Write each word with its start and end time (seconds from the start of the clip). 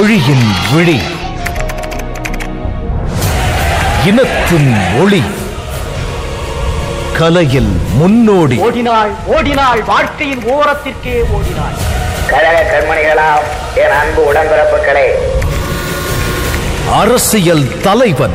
மொழியின் 0.00 0.52
விழி. 0.72 1.00
இனத்தின் 4.06 4.76
ஒளி. 5.00 5.22
கலையில் 7.18 7.80
முன்னோடி. 7.94 8.56
ஓடினாள் 8.56 9.10
ஓடினாள் 9.26 9.82
வாழ்க்கையின் 9.82 10.38
ஓரத்திற்கே 10.38 11.22
ஓடினாள். 11.30 11.76
கழக 12.26 12.60
கண்மணிகளாம் 12.60 13.78
என் 13.78 13.90
அன்பு 13.90 14.32
உடன்பிறப்புகளே. 14.32 15.06
அரசியல் 16.92 17.80
தலைவன். 17.80 18.34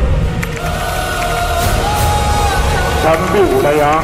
தம்பி 3.03 3.39
உடையா 3.39 3.99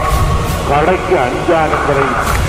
கடைக்கு 0.70 1.16
அஞ்சானங்களை. 1.16 2.40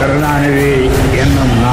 கருணாநிதி 0.00 0.90
என்னும் 1.16 1.69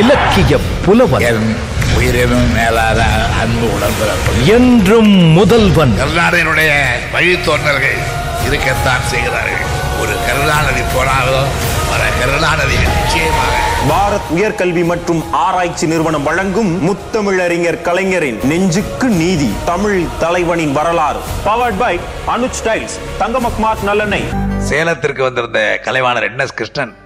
இலக்கிய 0.00 0.56
புலவன். 0.84 1.56
உயிரினும் 1.96 2.52
மேலான 2.52 3.00
அன்பு 3.40 3.66
உடன்பிறப்பு 3.66 4.32
என்றும் 4.44 5.10
முதல்வன். 5.38 5.92
கருணாநிதியினுடைய 5.98 6.70
வழித்தோன்றல்கள் 7.14 7.98
இருக்கத்தான் 8.46 9.04
செய்கிறார்கள். 9.06 9.66
ஒரு 10.00 10.14
கருணாநிதி 10.26 10.80
போனாலும் 10.94 11.50
பல 11.90 12.02
கருணாநிதி 12.20 12.76
நிச்சயமாக. 12.84 13.52
பாரத் 13.90 14.30
உயர்கல்வி 14.36 14.84
மற்றும் 14.84 15.32
ஆராய்ச்சி 15.32 15.86
நிறுவனம் 15.86 16.22
வழங்கும் 16.22 16.72
முத்தமிழறிஞர் 16.88 17.82
கலைஞரின் 17.82 18.40
நெஞ்சுக்கு 18.42 19.04
நீதி 19.04 19.50
தமிழ் 19.64 20.06
தலைவனின் 20.18 20.72
வரலாறு. 20.72 21.18
பவர்ட் 21.44 21.78
பை 21.78 22.00
அனுஜ் 22.26 22.58
ஸ்டைல்ஸ் 22.62 22.98
தங்கமக்மார்க் 23.18 23.86
நல்லெண்ணெய். 23.86 24.58
சேலத்திற்கு 24.58 25.22
வந்திருந்த 25.22 25.80
கலைவாணர் 25.84 26.30
என் 26.30 26.38
எஸ் 26.38 26.54
கிருஷ்ணன் 26.54 27.00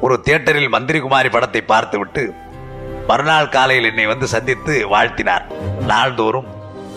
ஒரு 0.00 0.20
தியேட்டரில் 0.20 0.72
மந்திரிகுமாரி 0.72 1.30
படத்தை 1.30 1.60
பார்த்துவிட்டு 1.60 2.34
மறுநாள் 3.06 3.48
காலையில் 3.48 3.84
என்னை 3.84 4.06
வந்து 4.06 4.26
சந்தித்து 4.26 4.88
வாழ்த்தினார். 4.88 5.44
நாள்தோறும் 5.86 6.46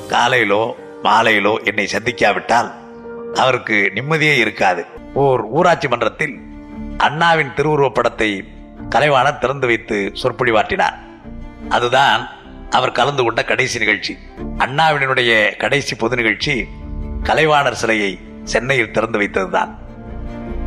காலையிலோ 0.10 0.72
மாலையிலோ 1.04 1.64
என்னை 1.64 1.88
சந்திக்காவிட்டால் 1.92 2.72
அவருக்கு 3.34 3.92
நிம்மதியே 3.94 4.38
இருக்காது. 4.38 4.86
ஓர் 5.14 5.42
ஊராட்சி 5.42 5.88
மன்றத்தில் 5.88 6.40
அண்ணாவின் 6.98 7.54
திருவுருவப் 7.56 7.94
படத்தை 7.94 8.44
கலைவாணர் 8.90 9.38
திறந்து 9.38 9.68
வைத்து 9.68 10.12
சொற்பொழிவாற்றினார். 10.24 10.98
அதுதான் 11.70 12.30
அவர் 12.70 12.92
கலந்து 12.92 13.24
கொண்ட 13.24 13.44
கடைசி 13.44 13.80
நிகழ்ச்சி. 13.80 14.18
அண்ணாவினுடைய 14.58 15.58
கடைசி 15.58 15.96
பொது 15.96 16.16
நிகழ்ச்சி 16.16 16.68
கலைவாணர் 17.24 17.80
சிலையை 17.84 18.20
சென்னையில் 18.44 18.92
திறந்து 18.92 19.20
வைத்ததுதான். 19.20 19.72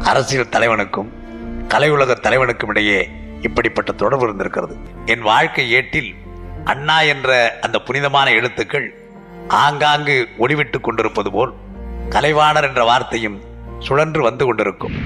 அரசியல் 0.00 0.48
தலைவனுக்கும் 0.48 1.22
கலையுலக 1.68 2.20
தலைவனுக்கும் 2.20 2.68
இடையே 2.68 3.08
இப்படிப்பட்ட 3.40 3.92
தொடர்பு 3.92 4.24
இருந்திருக்கிறது. 4.24 4.76
என் 5.06 5.20
வாழ்க்கை 5.20 5.70
ஏட்டில் 5.70 6.14
அண்ணா 6.64 7.00
என்ற 7.00 7.58
அந்த 7.60 7.78
புனிதமான 7.78 8.30
எழுத்துக்கள் 8.30 8.98
ஆங்காங்கு 9.48 10.28
ஒளிவிட்டுக் 10.38 10.80
கொண்டிருப்பது 10.80 11.32
போல் 11.32 11.54
கலைவாணர் 12.10 12.62
என்ற 12.62 12.84
வார்த்தையும் 12.84 13.40
சுழன்று 13.78 14.22
வந்து 14.22 14.44
கொண்டிருக்கும். 14.44 14.96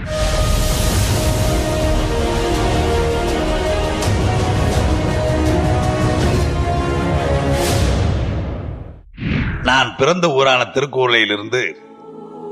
நான் 9.63 9.97
பிறந்த 9.97 10.29
ஊரான 10.29 10.63
திருக்கோவிலையிலிருந்து 10.63 11.73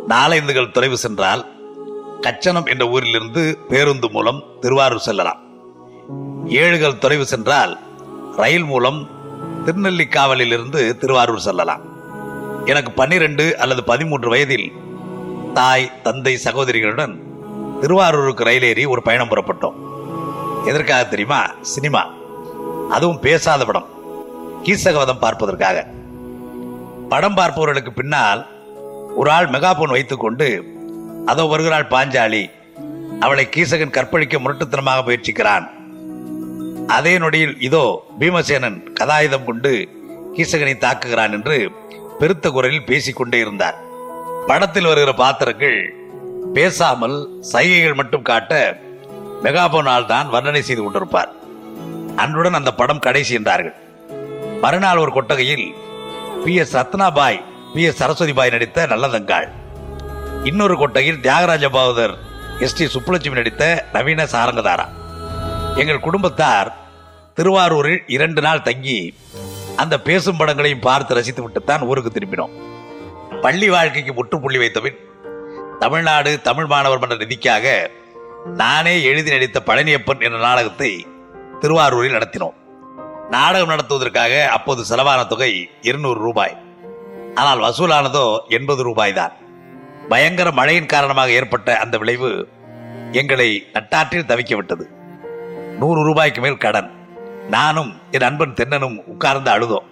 நாலைந்துகள் 0.06 0.70
தொலைவு 0.70 0.96
சென்றால் 0.96 1.55
கச்சனம் 2.20 2.68
என்ற 2.68 2.88
ஊரிலிருந்து 2.88 3.58
பேருந்து 3.68 4.10
மூலம் 4.10 4.44
திருவாரூர் 4.60 4.98
செல்லலாம். 4.98 5.38
ஏழுகள் 6.46 6.98
தொலைவு 6.98 7.26
சென்றால் 7.26 7.78
ரயில் 8.36 8.64
மூலம் 8.64 9.08
திருநெல்லிக்காவலிலிருந்து 9.64 10.96
திருவாரூர் 10.96 11.38
செல்லலாம். 11.38 11.80
எனக்கு 12.66 12.92
பன்னிரண்டு 12.92 13.58
அல்லது 13.58 13.84
பதிமூன்று 13.84 14.28
வயதில் 14.28 14.72
தாய் 15.54 16.00
தந்தை 16.02 16.38
சகோதரிகளுடன் 16.44 17.18
திருவாரூருக்கு 17.80 18.44
ரயில் 18.44 18.62
ஏறி 18.62 18.84
ஒரு 18.84 19.02
பயணம் 19.02 19.28
புறப்பட்டோம். 19.28 19.74
எதற்காக 20.64 21.04
தெரியுமா? 21.04 21.46
சினிமா. 21.60 22.06
அதுவும் 22.90 23.20
பேசாத 23.20 23.64
படம். 23.64 23.86
கீசகவதம் 24.62 25.18
பார்ப்பதற்காக. 25.18 25.86
படம் 27.08 27.34
பார்ப்பவர்களுக்கு 27.34 27.92
பின்னால் 27.92 28.46
ஒரு 29.16 29.30
ஆள் 29.30 29.48
மெகாபோன் 29.48 29.88
வைத்துக்கொண்டு 29.88 30.74
அதோ 31.30 31.44
வருகிறாள் 31.52 31.90
பாஞ்சாலி. 31.94 32.42
அவளை 33.24 33.44
கீசகன் 33.54 33.94
கற்பழிக்க 33.96 34.36
முரட்டுத்தனமாக 34.44 35.04
முயற்சிக்கிறான். 35.06 35.66
அதே 36.96 37.14
நொடியில் 37.22 37.54
இதோ 37.68 37.84
பீமசேனன் 38.20 38.78
கதாயுதம் 38.98 39.46
கொண்டு 39.48 39.72
கீசகனை 40.36 40.74
தாக்குகிறான் 40.84 41.34
என்று 41.36 41.56
பெருத்த 42.20 42.50
குரலில் 42.56 42.88
பேசிக்கொண்டே 42.90 43.38
இருந்தார். 43.44 43.78
படத்தில் 44.50 44.88
வருகிற 44.90 45.12
பாத்திரங்கள் 45.22 45.78
பேசாமல் 46.56 47.16
சைகைகள் 47.52 47.98
மட்டும் 48.00 48.26
காட்ட 48.30 48.52
மெகாபோனால் 49.44 50.10
தான் 50.12 50.30
வர்ணனை 50.34 50.62
செய்து 50.68 50.82
கொண்டிருப்பார். 50.82 51.32
அன்றுடன் 52.22 52.58
அந்த 52.60 52.70
படம் 52.80 53.04
கடைசி 53.06 53.32
என்றார்கள். 53.38 53.76
மறுநாள் 54.62 55.02
ஒரு 55.04 55.12
கொட்டகையில் 55.16 55.66
P 56.44 56.52
S 56.62 56.76
Rathnabai 56.78 57.40
P 57.74 57.82
S 57.88 58.00
Saraswathibai 58.02 58.54
நடித்த 58.54 58.86
நல்லதங்காள். 58.92 59.48
இன்னொரு 60.44 60.74
கொட்டையில் 60.80 61.20
தியாகராஜ 61.20 61.64
பாவதர் 61.76 62.14
எஸ் 62.64 62.76
டி 62.78 62.84
சுப்புலட்சுமி 62.84 63.38
நடித்த 63.38 63.64
நவீன 63.92 64.24
சாரங்கதாரா. 64.24 64.86
எங்கள் 65.80 66.04
குடும்பத்தார் 66.06 66.68
திருவாரூரில் 67.34 68.02
இரண்டு 68.06 68.40
நாள் 68.40 68.62
தங்கி 68.62 69.14
அந்த 69.76 69.94
பேசும் 70.00 70.36
படங்களையும் 70.36 70.80
பார்த்து 70.80 71.14
ரசித்து 71.14 71.42
விட்டுத்தான் 71.42 71.86
ஊருக்கு 71.88 72.10
திரும்பினோம். 72.10 72.54
பள்ளி 73.40 73.68
வாழ்க்கைக்கு 73.68 74.12
முற்றுப்புள்ளி 74.14 74.58
வைத்தபின் 74.58 75.00
தமிழ்நாடு 75.78 76.40
தமிழ் 76.40 76.66
மாணவர் 76.66 76.98
மன்ற 76.98 77.16
நிதிக்காக 77.22 77.90
நானே 78.60 79.02
எழுதி 79.02 79.30
நடித்த 79.30 79.60
பழனியப்பன் 79.66 80.24
என்ற 80.26 80.38
நாடகத்தை 80.38 81.06
திருவாரூரில் 81.60 82.16
நடத்தினோம். 82.16 82.56
நாடகம் 83.30 83.72
நடத்துவதற்காக 83.72 84.46
அப்போது 84.56 84.82
செலவான 84.90 85.26
தொகை 85.26 85.70
இருநூறு 85.80 86.20
ரூபாய். 86.20 86.56
ஆனால் 87.34 87.60
வசூலானதோ 87.60 88.38
எண்பது 88.48 88.82
ரூபாய் 88.82 89.12
தான் 89.12 89.34
பயங்கர 90.08 90.50
மழையின் 90.50 90.86
காரணமாக 90.86 91.30
ஏற்பட்ட 91.30 91.78
அந்த 91.78 91.98
விளைவு 91.98 92.48
எங்களை 93.12 93.66
நட்டாற்றில் 93.72 94.26
தவிக்க 94.26 94.54
விட்டது. 94.54 94.90
நூறு 95.78 96.02
ரூபாய்க்கு 96.02 96.40
மேல் 96.40 96.56
கடன். 96.56 96.90
நானும் 97.50 98.00
என் 98.10 98.20
அன்பன் 98.20 98.54
தென்னனும் 98.54 99.04
உட்கார்ந்து 99.06 99.50
அழுதோம். 99.50 99.86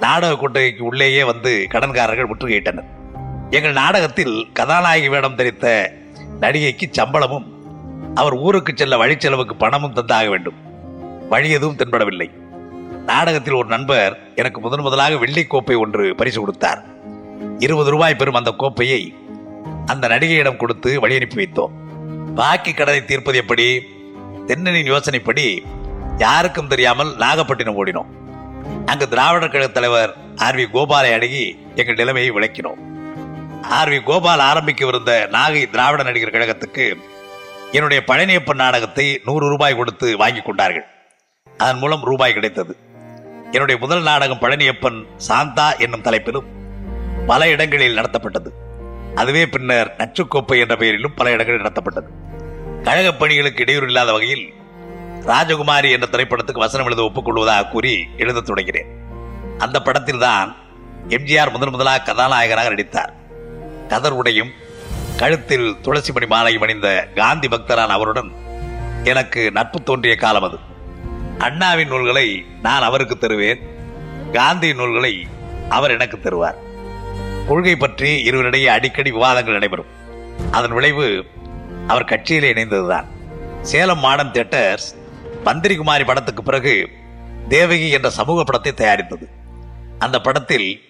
நாடக 0.00 0.36
கொட்டகைக்கு 0.36 0.84
உள்ளேயே 0.84 1.24
வந்து 1.24 1.66
கடன்காரர்கள் 1.70 2.26
முற்றுகையிட்டனர். 2.26 2.84
எங்கள் 3.50 3.72
நாடகத்தில் 3.72 4.50
கதாநாயகி 4.52 5.08
வேடம் 5.08 5.36
தரித்த 5.36 5.92
நடிகைக்கு 6.40 6.82
சம்பளமும் 6.90 7.46
அவர் 8.14 8.32
ஊருக்கு 8.32 8.72
செல்ல 8.76 9.06
வழிச்செலவுக்கு 9.06 9.52
பணமும் 9.52 9.94
தந்தாக 9.94 10.28
வேண்டும். 10.28 10.54
வழி 11.28 11.50
எதுவும் 11.50 11.76
தென்படவில்லை. 11.76 12.30
நாடகத்தில் 13.06 13.54
ஒரு 13.54 13.68
நண்பர் 13.68 14.18
எனக்கு 14.34 14.60
முதன் 14.60 14.80
முதலாக 14.80 15.16
வெள்ளி 15.16 15.44
கோப்பை 15.44 15.76
ஒன்று 15.76 16.14
பரிசு 16.14 16.40
கொடுத்தார். 16.40 16.84
இருபது 17.58 17.90
ரூபாய் 17.90 18.14
பெறும் 18.14 18.34
அந்த 18.34 18.50
கோப்பையை 18.50 19.14
அந்த 19.86 20.08
நடிகையிடம் 20.08 20.56
கொடுத்து 20.56 21.00
வழி 21.00 21.14
அனுப்பி 21.14 21.36
வைத்தோம். 21.42 21.72
பாக்கி 22.34 22.72
கடனை 22.72 23.04
தீர்ப்பது 23.04 23.38
எப்படி? 23.38 23.66
தென்னனின் 24.46 24.90
யோசனைப்படி 24.92 25.46
யாருக்கும் 26.18 26.66
தெரியாமல் 26.66 27.16
நாகப்பட்டினம் 27.16 27.78
ஓடினோம். 27.80 28.10
அங்கு 28.86 29.08
திராவிடர் 29.08 29.50
கழக 29.50 29.68
தலைவர் 29.68 30.14
ஆர் 30.36 30.56
வி 30.56 30.64
கோபாலை 30.72 31.10
அணுகி 31.12 31.58
எங்கள் 31.74 31.94
நிலைமையை 31.94 32.30
விளக்கினோம். 32.32 32.80
ஆர் 33.62 33.88
வி 33.88 34.02
கோபால் 34.02 34.40
ஆரம்பிக்கவிருந்த 34.40 35.12
நாகை 35.36 35.70
திராவிட 35.70 36.02
நடிகர் 36.02 36.34
கழகத்துக்கு 36.36 36.86
என்னுடைய 37.72 38.02
பழனியப்பன் 38.06 38.62
நாடகத்தை 38.64 39.20
நூறு 39.24 39.48
ரூபாய் 39.48 39.76
கொடுத்து 39.76 40.16
வாங்கி 40.16 40.40
கொண்டார்கள். 40.40 40.86
அதன் 41.58 41.78
மூலம் 41.78 42.04
ரூபாய் 42.04 42.32
கிடைத்தது. 42.32 42.76
என்னுடைய 43.50 43.80
முதல் 43.80 44.02
நாடகம் 44.02 44.40
பழனியப்பன் 44.40 44.98
சாந்தா 45.28 45.78
என்னும் 45.78 46.02
தலைப்பிலும் 46.02 46.50
பல 47.26 47.48
இடங்களில் 47.48 47.96
நடத்தப்பட்டது. 47.96 48.50
அதுவே 49.14 49.46
பின்னர் 49.46 49.94
நச்சுக்கோப்பை 49.98 50.58
என்ற 50.60 50.76
பெயரிலும் 50.76 51.14
பல 51.14 51.30
இடங்களில் 51.30 51.60
நடத்தப்பட்டது. 51.60 52.08
கழக 52.82 53.12
பணிகளுக்கு 53.12 53.60
இடையூறு 53.60 53.86
இல்லாத 53.86 54.12
வகையில் 54.12 54.52
ராஜகுமாரி 55.26 55.90
என்ற 55.90 56.06
திரைப்படத்துக்கு 56.10 56.64
வசனம் 56.64 56.86
எழுத 56.86 57.02
ஒப்புக்கொள்வதாக 57.02 57.68
கூறி 57.68 58.06
எழுதத் 58.16 58.50
தொடங்கினேன். 58.50 58.90
அந்த 59.58 59.82
படத்தில் 59.82 60.18
தான் 60.18 60.56
எம்ஜிஆர் 61.08 61.50
முதன் 61.50 61.70
முதலாக 61.70 62.02
கதாநாயகனாக 62.02 62.68
நடித்தார். 62.68 63.12
கதர் 63.88 64.12
உடையும் 64.12 64.50
கழுத்தில் 65.16 65.76
துளசிமணி 65.82 66.26
மாலையும் 66.26 66.62
அணிந்த 66.62 67.08
காந்தி 67.14 67.48
பக்தரான 67.48 67.86
அவருடன் 67.86 68.32
எனக்கு 69.04 69.52
நட்பு 69.52 69.82
தோன்றிய 69.82 70.16
காலம் 70.16 70.42
அது. 70.42 70.58
அண்ணாவின் 71.38 71.88
நூல்களை 71.88 72.44
நான் 72.62 72.82
அவருக்கு 72.82 73.18
தருவேன் 73.18 73.60
காந்தியின் 74.32 74.76
நூல்களை 74.76 75.26
அவர் 75.68 75.90
எனக்கு 75.90 76.16
தருவார். 76.16 76.70
கொள்கை 77.48 77.76
பற்றி 77.76 78.30
இருவரிடையே 78.30 78.64
அடிக்கடி 78.64 79.10
விவாதங்கள் 79.10 79.52
நடைபெறும். 79.52 79.86
அதன் 80.50 80.72
விளைவு 80.72 81.24
அவர் 81.86 82.04
கட்சியில் 82.04 82.52
இணைந்ததுதான். 82.52 83.04
சேலம் 83.62 84.04
மாடம் 84.04 84.32
தியேட்டர்ஸ் 84.32 84.94
மந்திரிகுமாரி 85.44 86.04
படத்துக்கு 86.04 86.42
பிறகு 86.42 86.88
தேவகி 87.48 87.90
என்ற 87.90 88.10
சமூக 88.10 88.44
படத்தை 88.44 88.72
தயாரித்தது. 88.72 89.28
அந்த 89.98 90.20
படத்தில் 90.20 90.82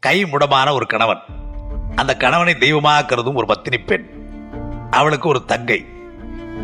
கை 0.00 0.24
முடமான 0.24 0.72
ஒரு 0.72 0.86
கணவன். 0.86 1.18
அந்த 1.94 2.16
கணவனை 2.16 2.58
தெய்வமாக 2.58 3.04
கருதும் 3.04 3.34
ஒரு 3.34 3.46
பத்தினி 3.46 3.78
பெண். 3.78 4.06
அவளுக்கு 4.90 5.28
ஒரு 5.28 5.44
தங்கை. 5.44 5.84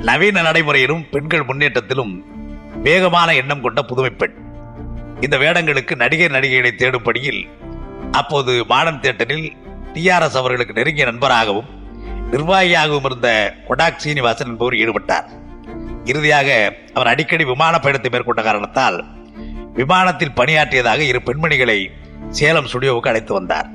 நவீன 0.02 0.42
நடைமுறையிலும் 0.42 1.06
பெண்கள் 1.10 1.42
முன்னேற்றத்திலும் 1.42 2.24
வேகமான 2.82 3.34
எண்ணம் 3.34 3.60
கொண்ட 3.60 3.82
புதுமை 3.82 4.10
பெண். 4.10 4.34
இந்த 5.20 5.36
வேடங்களுக்கு 5.36 5.94
நடிகர் 5.96 6.30
நடிகைகளை 6.30 6.74
தேடும் 6.74 7.02
பணியில் 7.02 7.48
அப்போது 8.20 8.52
மாடர்ன் 8.72 9.00
தியேட்டரில் 9.02 9.46
டிஆர்எஸ் 9.94 10.38
அவர்களுக்கு 10.40 10.76
நெருங்கிய 10.78 11.06
நண்பராகவும் 11.10 11.68
நிர்வாகியாகவும் 12.32 13.06
இருந்த 13.08 13.28
கொடாக் 13.68 14.02
சீனிவாசன் 14.04 14.50
என்பவர் 14.52 14.78
ஈடுபட்டார். 14.82 15.26
இறுதியாக 16.10 16.48
அவர் 16.96 17.10
அடிக்கடி 17.12 17.44
விமான 17.50 17.74
பயணத்தை 17.84 18.10
மேற்கொண்ட 18.14 18.42
காரணத்தால் 18.48 18.98
விமானத்தில் 19.80 20.36
பணியாற்றியதாக 20.40 21.00
இரு 21.10 21.20
பெண்மணிகளை 21.28 21.78
சேலம் 22.38 22.68
ஸ்டுடியோவுக்கு 22.72 23.10
அழைத்து 23.12 23.32
வந்தார். 23.38 23.68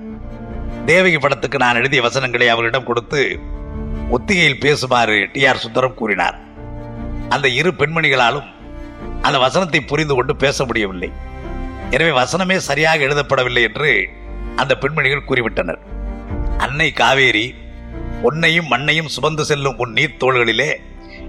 தேவகி 0.85 1.17
படத்துக்கு 1.17 1.57
நான் 1.63 1.79
எழுதிய 1.81 2.01
வசனங்களை 2.07 2.47
அவர்களிடம் 2.53 2.87
கொடுத்து 2.89 3.21
ஒத்திகையில் 4.15 4.61
பேசுமாறு 4.63 5.17
டி 5.33 5.41
ஆர் 5.49 5.63
சுந்தரம் 5.65 5.99
கூறினார். 5.99 6.37
அந்த 7.35 7.47
இரு 7.59 7.71
பெண்மணிகளாலும் 7.81 8.47
அந்த 9.27 9.37
வசனத்தை 9.45 9.81
புரிந்து 9.91 10.15
கொண்டு 10.15 10.35
பேச 10.35 10.65
முடியவில்லை. 10.65 11.11
எனவே 11.95 12.11
வசனமே 12.21 12.57
சரியாக 12.69 13.05
எழுதப்படவில்லை 13.07 13.63
என்று 13.69 13.91
அந்த 14.55 14.77
பெண்மணிகள் 14.77 15.27
கூறிவிட்டனர். 15.27 15.79
அன்னை 16.57 16.91
காவேரி 16.91 17.55
உன்னையும் 18.21 18.67
மண்ணையும் 18.67 19.07
சுமந்து 19.07 19.45
செல்லும் 19.45 19.77
உன் 19.77 19.93
நீர்த்தோள்களிலே 19.93 20.75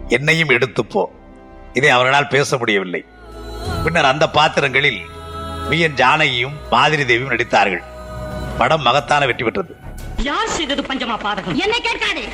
என்னையும் 0.09 0.49
எடுத்துப்போ 0.49 1.05
இதை 1.73 1.91
அவர்களால் 1.91 2.29
பேச 2.29 2.59
முடியவில்லை. 2.59 3.05
பின்னர் 3.85 4.05
அந்த 4.05 4.31
பாத்திரங்களில் 4.31 5.01
வி 5.71 5.79
என் 5.79 5.95
ஜானகியும் 5.95 6.53
மாதிரி 6.71 7.05
தேவியும் 7.05 7.33
நடித்தார்கள். 7.33 7.83
படம் 8.59 8.83
மகத்தான 8.83 9.27
வெற்றி 9.27 9.45
பெற்றது. 9.45 9.77
யார் 10.17 10.49
செய்தது 10.49 10.83
பஞ்சமா 10.83 11.17
பாதகம்? 11.27 11.55
என்னை 11.55 11.81
கேட்காதே. 11.81 12.29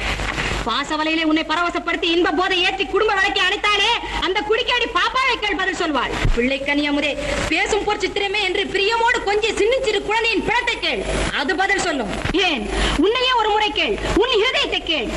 பாசவலையிலே 0.67 1.25
உன்னை 1.25 1.45
பரவசப்படுத்தி 1.49 2.03
இன்ப 2.03 2.31
போதை 2.31 2.63
ஏற்றி 2.63 2.85
குடும்ப 2.87 3.15
வழக்கை 3.15 3.43
அணைத்தானே 3.49 3.91
அந்த 4.21 4.41
குடிக்காடி 4.41 4.87
பாப்பாவை 4.93 5.35
கேள் 5.41 5.57
பதில் 5.57 5.81
சொல்வாள். 5.81 6.13
பிள்ளை 6.35 6.61
கனியமுதே 6.61 7.17
பேசும் 7.49 7.85
போர் 7.85 7.99
சித்திரமே 7.99 8.41
என்று 8.43 8.65
பிரியமோடு 8.65 9.25
கொஞ்சம் 9.25 9.57
சின்னிச்சிறு 9.57 10.03
குழந்தையின் 10.03 10.45
பிணத்தை 10.45 10.79
கேள். 10.79 11.03
அது 11.35 11.57
பதில் 11.57 11.81
சொல்லும். 11.81 12.09
ஏன்? 12.33 12.71
உன்னையே 12.97 13.33
ஒரு 13.33 13.49
முறை 13.49 13.71
கேள். 13.73 13.99
உன் 14.17 14.35
இருதயத்தை 14.41 14.83
கேள். 14.85 15.09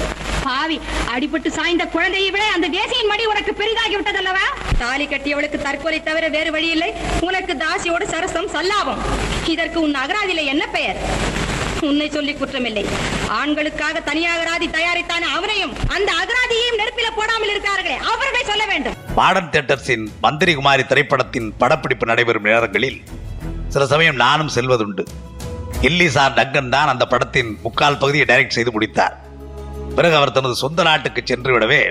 பாவி 0.43 0.79
அடிபட்டு 1.15 1.47
சாய்ந்த 1.47 1.85
குழந்தையை 1.85 2.31
விட 2.31 2.43
அந்த 2.43 2.67
தேசியின் 2.67 3.07
மடி 3.07 3.25
உனக்கு 3.25 3.53
பெரிதாகி 3.53 3.95
விட்டதல்லவா? 3.97 4.45
தாலி 4.77 5.05
கட்டியவளுக்கு 5.05 5.57
தற்கொலை 5.61 6.03
தவிர 6.03 6.27
வேறு 6.27 6.51
வழி 6.51 6.69
இல்லை 6.69 6.93
உனக்கு 7.21 7.53
தாசியோடு 7.53 8.03
சரசம் 8.03 8.49
சல்லாபம். 8.49 9.01
இதற்கு 9.45 9.79
உன் 9.81 9.95
அகராதியில 9.95 10.43
என்ன 10.45 10.67
பெயர்? 10.67 10.99
உன்னை 11.89 12.07
சொல்லி 12.15 12.33
குற்றமில்லை. 12.33 12.83
ஆண்களுக்காக 13.39 14.01
தனியாக 14.09 14.41
ராதி 14.49 14.67
தயாரித்தான 14.75 15.29
அவனையும் 15.37 15.73
அந்த 15.95 16.09
அகராதியையும் 16.21 16.79
நெருப்பில 16.81 17.07
போடாமல் 17.17 17.51
இருக்கிறார்களே 17.53 17.95
அவர்கள் 18.11 18.49
சொல்ல 18.51 18.65
வேண்டும். 18.71 18.95
மாடர்ன் 19.19 19.51
தியேட்டர்ஸின் 19.53 20.05
மந்திரி 20.25 20.53
குமாரி 20.59 20.83
திரைப்படத்தின் 20.91 21.49
படப்பிடிப்பு 21.63 22.09
நடைபெறும் 22.11 22.47
நேரங்களில் 22.49 22.99
சில 23.75 23.85
சமயம் 23.93 24.21
நானும் 24.25 24.53
செல்வதுண்டு. 24.55 25.05
இல்லி 25.89 26.07
சார் 26.15 26.37
டங்கன் 26.37 26.71
தான் 26.75 26.91
அந்த 26.93 27.05
படத்தின் 27.13 27.51
முக்கால் 27.65 27.99
பகுதியை 28.03 28.25
டைரக்ட் 28.31 28.57
செய்து 28.57 28.71
முடித்தார். 28.75 29.15
பிறகு 29.97 30.15
அவர் 30.19 30.35
தனது 30.37 30.55
சொந்த 30.63 30.83
நாட்டுக்கு 30.89 31.21
சென்று 31.31 31.51
விடவே 31.55 31.81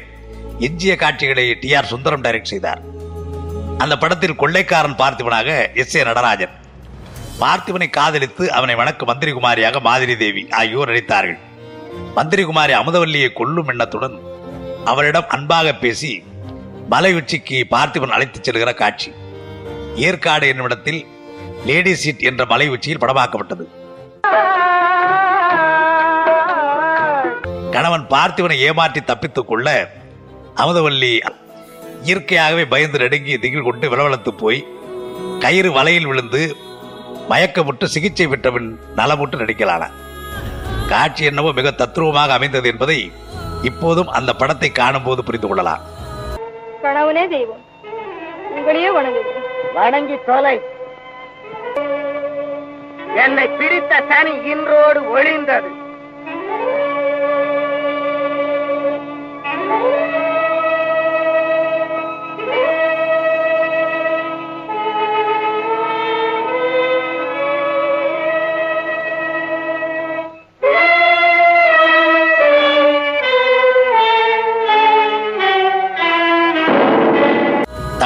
எஞ்சிய 0.66 0.94
காட்சிகளை 1.02 1.46
டி 1.62 1.70
ஆர் 1.78 1.90
சுந்தரம் 1.92 2.24
டைரக்ட் 2.24 2.52
செய்தார். 2.52 2.80
அந்த 3.82 3.94
படத்தில் 4.02 4.40
கொள்ளைக்காரன் 4.42 5.00
பார்த்திபனாக 5.02 5.48
எஸ் 5.82 5.96
ஏ 5.98 6.02
நடராஜன். 6.10 6.54
பார்த்திபனை 7.42 7.90
காதலித்து 7.90 8.52
அவனை 8.52 8.74
வணக்க 8.74 9.04
மந்திரி 9.04 9.30
குமாரியாக 9.32 9.80
மாதிரி 9.80 10.16
தேவி 10.16 10.46
ஆகியோர் 10.50 10.90
நடித்தார்கள் 10.90 11.38
மந்திரி 12.14 12.42
குமாரி 12.44 12.72
அமுதவல்லியை 12.72 13.32
கொல்லும் 13.32 13.68
எண்ணத்துடன் 13.68 14.16
அவரிடம் 14.84 15.28
அன்பாக 15.28 15.74
பேசி 15.74 16.10
மலை 16.88 17.10
உச்சிக்கு 17.14 17.66
பார்த்திபன் 17.70 18.14
அழைத்துச் 18.16 18.46
செல்கிற 18.46 18.74
காட்சி. 18.74 19.10
ஏற்காடு 19.94 20.48
என்னுமிடத்தில் 20.48 21.00
லேடி 21.66 21.94
சீட் 21.94 22.22
என்ற 22.22 22.44
மலை 22.44 22.68
உச்சியில் 22.68 22.98
படமாக்கப்பட்டது. 22.98 23.64
கணவன் 27.72 28.06
பார்த்திவனை 28.06 28.56
ஏமாற்றி 28.58 29.00
தப்பித்துக் 29.00 29.48
கொள்ள 29.48 29.68
அமுதவல்லி 30.56 31.12
இயற்கையாகவே 32.02 32.64
பயந்து 32.64 32.98
நடுங்கி 32.98 33.38
திகில் 33.38 33.62
கொண்டு 33.62 33.88
விளவலத்து 33.88 34.32
போய் 34.36 34.60
கயிறு 35.38 35.72
வலையில் 35.72 36.06
விழுந்து 36.06 36.42
மயக்கமுற்று 37.28 37.84
சிகிச்சை 37.84 38.26
பெற்றவன் 38.26 38.78
நலமுற்று 38.96 39.38
நடிக்கலானான் 39.38 39.96
காட்சி 40.88 41.24
என்னவோ 41.24 41.52
மிக 41.52 41.70
தத்ரூபமாக 41.70 42.28
அமைந்தது 42.28 42.68
என்பதை 42.68 43.12
இப்போதும் 43.62 44.08
அந்த 44.08 44.34
படத்தை 44.34 44.72
காணும் 44.72 45.02
போது 45.02 45.24
புரிந்து 45.24 45.46
கொள்ளலாம். 45.46 45.80
கணவனே 46.82 47.28
தெய்வம். 47.28 47.64
உங்களையே 48.56 48.92
வணங்குகிறேன். 48.92 49.72
வணங்கி 49.74 50.14
தொலை. 50.26 50.60
என்னை 53.16 53.48
பிடித்த 53.48 54.02
சனி 54.08 54.30
இன்றோடு 54.30 55.00
ஒளிந்தது. 55.16 55.88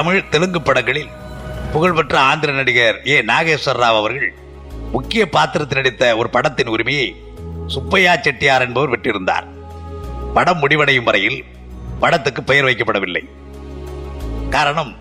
தமிழ் 0.04 0.28
தெலுங்கு 0.28 0.62
படங்களில் 0.62 1.08
புகழ்பெற்ற 1.72 2.20
ஆந்திர 2.20 2.52
நடிகர் 2.52 3.06
ஏ. 3.06 3.22
நாகேஸ்வர 3.22 3.74
ராவ் 3.74 4.00
அவர்கள் 4.00 4.34
முக்கிய 4.92 5.28
பாத்திரத்தில் 5.28 5.76
நடித்த 5.76 6.16
ஒரு 6.16 6.30
படத்தின் 6.30 6.66
உரிமையை 6.66 7.16
சுப்பையா 7.66 8.16
செட்டியார் 8.16 8.60
என்பவர் 8.60 8.90
விட்டிருந்தார். 8.90 9.46
படம் 10.34 10.58
முடிவடையும் 10.58 11.04
வரையில் 11.04 11.44
படத்துக்கு 12.00 12.42
பெயர் 12.42 12.64
வைக்கப்படவில்லை. 12.64 13.28
காரணம் 14.50 14.96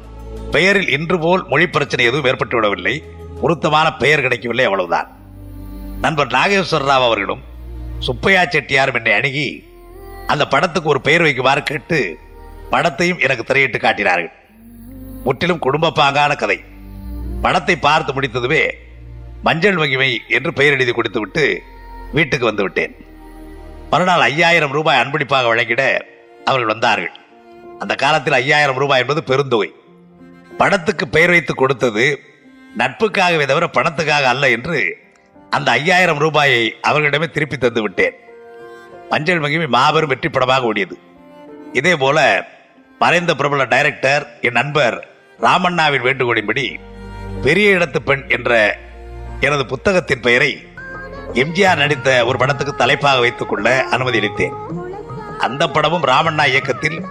பெயரில் 0.52 0.90
இன்று 0.90 1.20
போல் 1.20 1.44
மொழி 1.48 1.68
பிரச்சனை 1.68 2.06
எதுவும் 2.06 2.26
ஏற்பட்டு 2.26 2.56
விடவில்லை. 2.56 3.04
பொருத்தமான 3.42 3.94
பெயர் 3.94 4.22
கிடைக்கவில்லை 4.22 4.66
அவ்வளவுதான். 4.66 5.18
நண்பர் 6.02 6.28
நாகேஸ்வர 6.28 6.86
ராவ் 6.86 7.10
அவர்களும் 7.10 7.42
சுப்பையா 8.00 8.42
செட்டியாரும் 8.42 8.94
என்னை 8.94 9.14
அணுகி 9.14 9.68
அந்த 10.28 10.48
படத்துக்கு 10.48 10.90
ஒரு 10.90 11.02
பெயர் 11.02 11.22
வைக்குமாறு 11.22 11.64
கேட்டு 11.64 12.18
படத்தையும் 12.72 13.20
எனக்கு 13.20 13.54
திரையிட்டு 13.54 13.80
காட்டினார்கள். 13.80 14.42
முற்றிலும் 15.26 15.64
குடும்ப 15.66 15.94
பாங்கான 16.00 16.36
கதை. 16.36 16.58
படத்தை 17.44 17.76
பார்த்து 17.76 18.12
முடித்ததுமே 18.14 18.64
மஞ்சள் 19.46 19.80
மகிமை 19.82 20.10
என்று 20.28 20.54
பெயர் 20.54 20.76
எழுதி 20.76 20.92
கொடுத்து 20.92 21.20
விட்டு 21.20 21.46
வீட்டுக்கு 22.12 22.46
வந்து 22.46 22.64
விட்டேன். 22.64 22.94
மறுநாள் 23.92 24.24
ஐயாயிரம் 24.30 24.72
ரூபாய் 24.72 25.02
அன்பளிப்பாக 25.02 25.48
வழங்கிட 25.48 25.84
அவர்கள் 26.46 26.72
வந்தார்கள். 26.74 27.16
அந்த 27.80 27.96
காலத்தில் 27.96 28.34
ஐயாயிரம் 28.34 28.80
ரூபாய் 28.84 29.02
என்பது 29.04 29.22
பெருந்தொகை. 29.30 29.70
படத்துக்கு 30.58 31.08
பெயர் 31.08 31.30
வைத்து 31.30 31.54
கொடுத்தது 31.56 32.06
நட்புக்காகவே 32.78 33.46
தவிர 33.46 33.66
பணத்துக்காக 33.78 34.28
அல்ல 34.34 34.50
என்று 34.50 34.80
அந்த 35.50 35.72
ஐயாயிரம் 35.72 36.18
ரூபாயை 36.18 36.62
அவர்களிடமே 36.90 37.28
திருப்பி 37.32 37.58
தந்து 37.58 37.82
விட்டேன். 37.82 38.16
மஞ்சள் 39.10 39.40
மகிமை 39.40 39.68
மாபெரும் 39.68 40.12
வெற்றி 40.14 40.30
படமாக 40.30 40.70
ஓடியது. 40.72 40.96
இதே 41.74 41.96
போல 41.96 42.20
மறைந்த 43.02 43.32
பிரபல 43.36 43.64
டைரக்டர் 43.74 44.24
என் 44.42 44.58
நண்பர் 44.60 44.98
ராமண்ணாவின் 45.40 46.02
வேண்டுகோளின்படி 46.02 46.76
பெரிய 47.42 47.78
இடத்து 47.78 48.00
பெண் 48.06 48.24
என்ற 48.28 48.78
எனது 49.40 49.66
புத்தகத்தின் 49.66 50.20
பெயரை 50.20 50.68
எம்ஜிஆர் 51.34 51.78
நடித்த 51.78 52.26
ஒரு 52.26 52.38
படத்துக்கு 52.38 52.76
தலைப்பாக 52.76 53.20
வைத்துக் 53.20 53.50
கொள்ள 53.50 53.84
அனுமதி 53.84 54.20
அளித்தேன். 54.20 54.54
அந்த 55.38 55.68
படமும் 55.68 56.04
ராமண்ணா 56.04 56.46
இயக்கத்தில் 56.48 57.06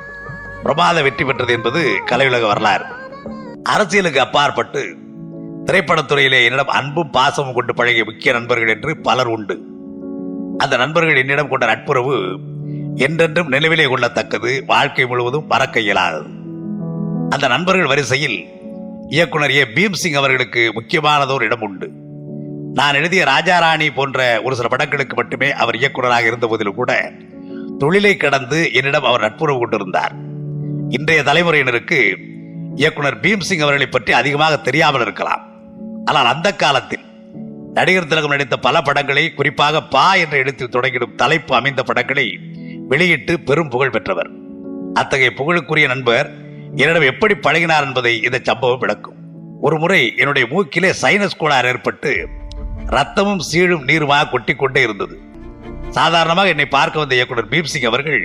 பிரமாத 0.62 1.02
வெற்றி 1.02 1.24
பெற்றது 1.24 1.52
என்பது 1.52 2.00
கலையுலக 2.06 2.46
வரலாறு. 2.46 2.84
அரசியலுக்கு 3.62 4.20
அப்பாற்பட்டு 4.20 4.96
திரைப்படத்துறையிலே 5.64 6.44
என்னிடம் 6.44 6.66
அன்பும் 6.66 7.10
பாசமும் 7.10 7.52
கொண்டு 7.52 7.74
பழகிய 7.74 8.04
முக்கிய 8.04 8.32
நண்பர்கள் 8.32 8.68
என்று 8.68 8.96
பலர் 8.96 9.26
உண்டு. 9.26 9.60
அந்த 10.58 10.76
நண்பர்கள் 10.76 11.16
என்னிடம் 11.16 11.48
கொண்ட 11.48 11.66
நட்புறவு 11.66 12.38
என்றென்றும் 12.94 13.52
நினைவிலே 13.52 13.86
கொள்ளத்தக்கது 13.88 14.64
வாழ்க்கை 14.66 15.06
முழுவதும் 15.06 15.46
மறக்க 15.46 15.80
இயலாதது. 15.80 16.26
அந்த 17.32 17.48
நண்பர்கள் 17.48 17.86
வரிசையில் 17.86 18.38
இயக்குனர் 19.08 19.50
ஏ. 19.50 19.62
பீம்சிங் 19.64 20.18
அவர்களுக்கு 20.20 20.72
முக்கியமானதோர் 20.74 21.42
இடம் 21.42 21.60
உண்டு. 21.60 21.90
நான் 22.74 22.94
எழுதிய 22.94 23.24
ராஜாராணி 23.24 23.88
போன்ற 23.94 24.40
ஒரு 24.44 24.56
சில 24.56 24.68
படங்களுக்கு 24.68 25.16
மட்டுமே 25.16 25.52
அவர் 25.52 25.76
இயக்குனராக 25.76 26.26
இருந்த 26.26 26.46
போதிலும் 26.46 26.74
கூட 26.74 27.12
தொழிலை 27.78 28.16
கடந்து 28.16 28.72
என்னிடம் 28.72 29.04
அவர் 29.04 29.20
நட்புறவு 29.20 29.58
கொண்டிருந்தார். 29.58 30.14
இன்றைய 30.88 31.22
தலைமுறையினருக்கு 31.22 32.16
இயக்குனர் 32.76 33.20
பீம்சிங் 33.20 33.64
அவர்களை 33.66 33.86
பற்றி 33.86 34.12
அதிகமாக 34.12 34.56
தெரியாமல் 34.56 35.00
இருக்கலாம். 35.00 35.42
ஆனால் 36.04 36.26
அந்த 36.26 36.56
காலத்தில் 36.56 37.04
நடிகர் 37.74 38.06
திலகம் 38.06 38.30
நடித்த 38.30 38.56
பல 38.56 38.82
படங்களை 38.82 39.34
குறிப்பாக 39.34 39.82
பா 39.82 40.14
என்ற 40.14 40.36
இடத்தில் 40.36 40.68
தொடங்கிடும் 40.68 41.14
தலைப்பு 41.14 41.54
அமைந்த 41.54 41.82
படங்களை 41.82 42.38
வெளியிட்டு 42.88 43.40
பெரும் 43.40 43.68
புகழ் 43.68 43.90
பெற்றவர். 43.90 44.30
அத்தகைய 44.94 45.32
புகழுக்குரிய 45.36 45.86
நண்பர் 45.86 46.41
என்னிடம் 46.80 47.08
எப்படி 47.10 47.34
பழகினார் 47.34 47.86
என்பதை 47.86 48.12
இந்த 48.26 48.38
சம்பவம் 48.42 48.78
விளக்கும். 48.78 49.16
ஒரு 49.60 49.76
முறை 49.78 49.98
என்னுடைய 50.16 50.44
மூக்கிலே 50.52 50.90
சைனஸ் 51.02 51.36
கோளாறு 51.40 51.68
ஏற்பட்டு 51.68 52.12
ரத்தமும் 52.94 53.42
சீழும் 53.48 53.84
நீருமாக 53.88 54.30
கொட்டி 54.30 54.54
கொண்டே 54.54 54.82
இருந்தது. 54.82 55.16
சாதாரணமாக 55.96 56.52
என்னை 56.52 56.66
பார்க்க 56.76 57.02
வந்த 57.02 57.14
இயக்குனர் 57.18 57.50
பீம்சிங் 57.50 57.86
அவர்கள் 57.90 58.22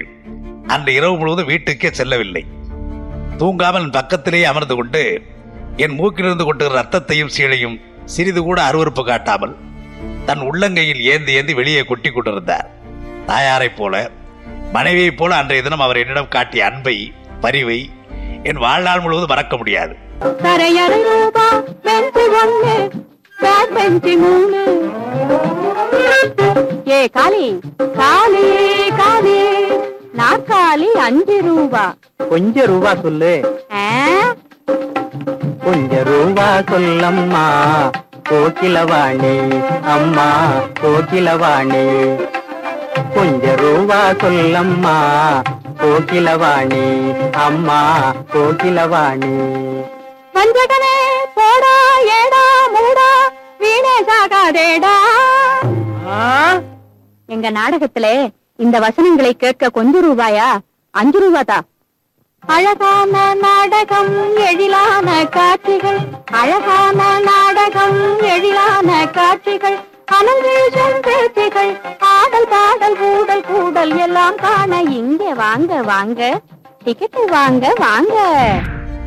அன்று 0.67 0.93
இரவு 0.93 1.17
முழுவதும் 1.17 1.49
வீட்டுக்கே 1.51 1.91
செல்லவில்லை. 1.91 2.43
தூங்காமல் 3.41 3.85
என் 3.87 3.97
பக்கத்திலேயே 3.97 4.45
அமர்ந்து 4.51 4.75
கொண்டு 4.75 5.03
என் 5.83 5.97
மூக்கிலிருந்து 5.99 6.45
கொண்டு 6.49 6.67
ரத்தத்தையும் 6.77 7.33
சீழையும் 7.37 7.77
சிறிது 8.15 8.41
கூட 8.43 8.59
அருவருப்பு 8.69 9.03
காட்டாமல் 9.03 9.55
தன் 10.25 10.43
உள்ளங்கையில் 10.49 11.03
ஏந்தி 11.13 11.31
ஏந்தி 11.39 11.53
வெளியே 11.53 11.83
கொட்டி 11.83 12.09
கொண்டிருந்தார். 12.11 12.67
தாயாரைப் 13.25 13.77
போல 13.77 13.93
மனைவியைப் 14.73 15.19
போல 15.19 15.35
அன்றைய 15.35 15.61
தினம் 15.63 15.85
அவர் 15.85 16.01
என்னிடம் 16.03 16.33
காட்டிய 16.35 16.65
அன்பை 16.69 16.97
பரிவை 17.41 17.79
என் 18.49 18.61
வாழ்நாள் 18.63 19.01
முழுவதும் 19.01 19.29
மறக்க 19.29 19.57
முடியாது. 19.57 19.93
ஏ 26.89 26.99
காளி 27.07 27.45
காளி 27.99 28.45
காளி 28.97 29.37
நாற்காலி 30.19 30.89
அஞ்சு 31.05 31.37
ரூபா. 31.47 31.83
கொஞ்ச 32.29 32.65
ரூபா 32.65 32.91
சொல்லு? 33.01 33.33
கொஞ்ச 35.65 36.03
ரூபா 36.03 36.47
சொல்லம்மா 36.71 37.45
கோகிலவாணி 38.29 39.35
அம்மா 39.95 40.27
கோகிலவாணி 40.81 41.83
கொஞ்ச 43.15 43.55
ரூபா 43.55 43.99
சொல்லம்மா 44.23 44.95
கோகிலவாணி 45.81 46.85
அம்மா 47.45 47.79
கோகிலவாணி. 48.33 49.33
வஞ்சகனே 50.35 50.95
போடா 51.37 51.73
ஏடா 52.17 52.43
மூடா 52.75 53.09
வீணே 53.61 53.95
சாகாதேடா. 54.09 54.95
எங்க 57.29 57.47
நாடகத்திலே 57.59 58.15
இந்த 58.65 58.75
வசனங்களை 58.85 59.33
கேட்க 59.35 59.69
கொஞ்ச 59.69 59.95
ரூபாயா? 60.07 60.49
அஞ்சு 60.93 61.19
ரூபாதா? 61.23 61.57
அழகான 62.43 63.15
நாடகம் 63.45 64.13
எழிலான 64.49 65.07
காட்சிகள். 65.37 65.99
அழகான 66.41 67.01
நாடகம் 67.29 67.99
எழிலான 68.33 68.89
காட்சிகள். 69.17 69.77
அனந்தேஷன் 70.15 70.99
பேச்சுகள் 71.01 71.71
ஆடல் 71.99 72.47
பாடல் 72.47 72.97
கூடல் 72.97 73.43
கூடல் 73.43 73.97
எல்லாம் 73.97 74.35
காண 74.35 74.81
இங்கே 74.81 75.33
வாங்க 75.33 75.81
வாங்க. 75.81 76.41
டிக்கெட்டு 76.85 77.25
வாங்க 77.25 77.73
வாங்க. 77.77 78.15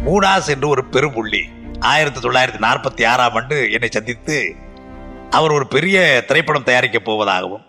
மூடாஸ் 0.04 0.48
என்று 0.48 0.68
ஒரு 0.68 0.84
பெரும்புள்ளி 0.92 1.42
ஆயிரத்தி 1.80 2.28
தொள்ளாயிரத்தி 2.28 2.60
நாற்பத்தி 2.60 3.06
ஆறாம் 3.06 3.34
ஆண்டு 3.34 3.72
என்னை 3.72 3.88
சந்தித்து 3.90 4.54
அவர் 5.30 5.50
ஒரு 5.50 5.66
பெரிய 5.66 6.24
திரைப்படம் 6.26 6.62
தயாரிக்கப் 6.62 7.10
போவதாகவும் 7.10 7.64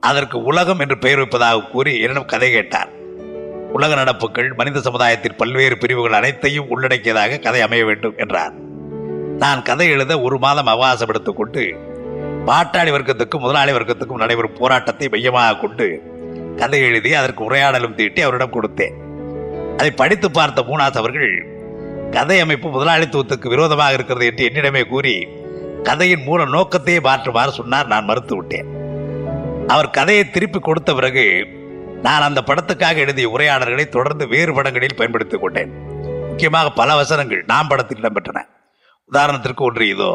அதற்கு 0.00 0.42
உலகம் 0.42 0.78
என்று 0.78 0.98
பெயர் 0.98 1.16
வைப்பதாக 1.16 1.60
கூறி 1.60 2.00
என்னிடம் 2.00 2.24
கதை 2.24 2.50
கேட்டார். 2.50 2.88
உலக 3.72 3.94
நடப்புகள் 3.94 4.52
மனித 4.56 4.80
சமுதாயத்தின் 4.80 5.36
பல்வேறு 5.36 5.78
பிரிவுகள் 5.78 6.12
அனைத்தையும் 6.12 6.68
உள்ளடக்கியதாக 6.68 7.38
கதை 7.38 7.60
அமைய 7.60 7.84
வேண்டும் 7.84 8.14
என்றார். 8.16 8.52
நான் 9.38 9.62
கதை 9.62 9.90
எழுத 9.90 10.20
ஒரு 10.20 10.38
மாதம் 10.38 10.66
அவகாசம் 10.66 11.08
எடுத்துக்கொண்டு 11.08 11.92
பாட்டாளி 12.48 12.90
வர்க்கத்துக்கும் 12.94 13.44
முதலாளி 13.44 13.72
வர்க்கத்துக்கும் 13.72 14.22
நடைபெறும் 14.22 14.58
போராட்டத்தை 14.58 15.08
மையமாக 15.08 15.56
கொண்டு 15.56 15.86
கதை 16.56 16.80
எழுதி 16.80 17.14
அதற்கு 17.14 17.42
உரையாடலும் 17.44 17.94
தீட்டி 17.94 18.20
அவரிடம் 18.22 18.54
கொடுத்தேன். 18.56 18.96
அதை 19.76 19.90
படித்து 19.90 20.30
பார்த்த 20.30 20.62
மூனாஸ் 20.62 21.00
அவர்கள் 21.02 21.32
கதை 22.10 22.40
அமைப்பு 22.40 22.68
முதலாளித்துவத்துக்கு 22.68 23.48
விரோதமாக 23.48 23.92
இருக்கிறது 23.92 24.26
என்று 24.26 24.48
என்னிடமே 24.48 24.82
கூறி 24.88 25.14
கதையின் 25.82 26.22
மூல 26.22 26.44
நோக்கத்தையே 26.44 26.98
மாற்றுமாறு 27.08 27.48
சொன்னார் 27.48 27.86
நான் 27.86 28.04
மறுத்து 28.04 28.36
விட்டேன் 28.36 28.68
அவர் 29.66 29.90
கதையை 29.90 30.30
திருப்பி 30.30 30.58
கொடுத்த 30.58 30.94
பிறகு 30.94 31.26
நான் 32.02 32.26
அந்த 32.28 32.40
படத்துக்காக 32.46 32.96
எழுதிய 32.96 33.28
உரையாடல்களை 33.28 33.88
தொடர்ந்து 33.88 34.24
வேறு 34.28 34.54
படங்களில் 34.54 34.96
பயன்படுத்திக் 34.96 35.40
கொண்டேன். 35.40 35.72
முக்கியமாக 36.28 36.70
பல 36.70 36.94
வசனங்கள் 36.94 37.42
நாம் 37.46 37.68
படத்தில் 37.68 38.00
இடம்பெற்றன. 38.00 38.40
உதாரணத்திற்கு 39.12 39.62
ஒன்று 39.68 39.88
இதோ 39.88 40.12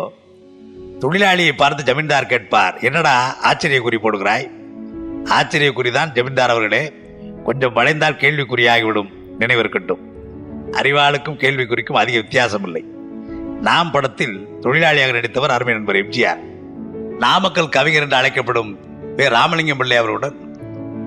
தொழிலாளியை 1.00 1.51
பார்த்து 1.51 1.84
ஜமீன்தார் 1.84 2.25
கேட்பார் 2.25 2.77
என்னடா 2.79 3.38
ஆச்சரிய 3.41 3.82
குறி 3.82 3.98
போடுகிறாய்? 3.98 4.51
ஆச்சரிய 5.25 5.74
குறிதான் 5.75 6.12
ஜமீன்தார் 6.12 6.50
அவர்களே. 6.50 6.94
கொஞ்சம் 7.44 7.74
வளைந்தால் 7.74 8.13
கேள்விக்குறியாகிவிடும் 8.13 9.10
நினைவிருக்கட்டும் 9.39 10.01
அறிவாளுக்கும் 10.72 11.39
கேள்விக்குறிக்கும் 11.44 11.94
அதிக 11.94 12.20
வித்தியாசம் 12.20 12.63
இல்லை 12.63 12.86
நாம் 13.62 13.91
படத்தில் 13.91 14.48
தொழிலாளியாக 14.62 15.12
நடித்தவர் 15.12 15.51
அருமை 15.51 15.74
நண்பர் 15.74 15.96
எம்ஜிஆர். 15.96 16.38
நாமக்கல் 17.18 17.70
கவிஞர் 17.70 18.01
என்று 18.01 18.15
அழைக்கப்படும் 18.15 18.79
வே. 19.15 19.27
ராமலிங்கம் 19.27 19.77
பிள்ளை 19.77 19.98
அவருடன் 19.98 20.36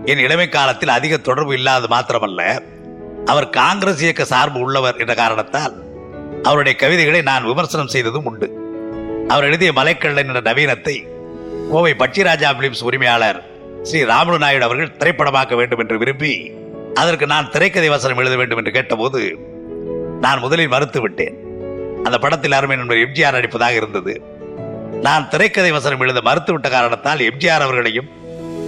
என் 0.04 0.18
இளமை 0.18 0.48
காலத்தில் 0.48 0.88
அதிக 0.88 1.16
தொடர்பு 1.16 1.54
இல்லாது 1.54 1.86
மாத்திரமல்ல. 1.86 2.62
அவர் 3.24 3.50
காங்கிரஸ் 3.50 4.02
இயக்க 4.02 4.24
சார்பு 4.24 4.60
உள்ளவர் 4.60 4.96
என்ற 4.96 5.14
காரணத்தால் 5.14 5.74
அவருடைய 6.42 6.78
கவிதைகளை 6.78 7.22
நான் 7.22 7.44
விமர்சனம் 7.44 7.88
செய்ததும் 7.88 8.24
உண்டு. 8.24 8.61
அவர் 9.30 9.46
எழுதிய 9.48 9.72
மலைக்கள்ளன் 9.72 10.30
என்ற 10.30 10.40
நவீனத்தை 10.50 10.96
கோவை 11.70 11.92
பட்சிராஜா 12.02 12.50
பிலிம்ஸ் 12.58 12.84
உரிமையாளர் 12.88 13.38
ஸ்ரீ 13.82 14.00
ராமலு 14.04 14.38
நாயுடு 14.42 14.66
அவர்கள் 14.66 14.96
திரைப்படமாக்க 15.00 15.54
வேண்டும் 15.60 15.78
என்று 15.78 15.96
விரும்பி 16.02 16.32
அதற்கு 16.94 17.26
நான் 17.26 17.50
திரைக்கதை 17.54 17.88
வசனம் 17.88 18.20
எழுத 18.22 18.36
வேண்டும் 18.36 18.60
என்று 18.60 18.72
கேட்டபோது 18.76 19.20
நான் 20.24 20.42
முதலில் 20.44 20.72
மறுத்து 20.74 21.00
விட்டேன். 21.00 21.36
அந்த 22.06 22.18
படத்தில் 22.18 22.56
அருமை 22.58 22.76
நண்பர் 22.76 23.02
எம்ஜிஆர் 23.04 23.36
நடிப்பதாக 23.38 23.78
இருந்தது. 23.80 24.12
நான் 25.06 25.28
திரைக்கதை 25.28 25.70
வசனம் 25.72 26.02
எழுத 26.06 26.20
மறுத்துவிட்ட 26.28 26.68
காரணத்தால் 26.76 27.26
எம்ஜிஆர் 27.28 27.64
அவர்களையும் 27.66 28.10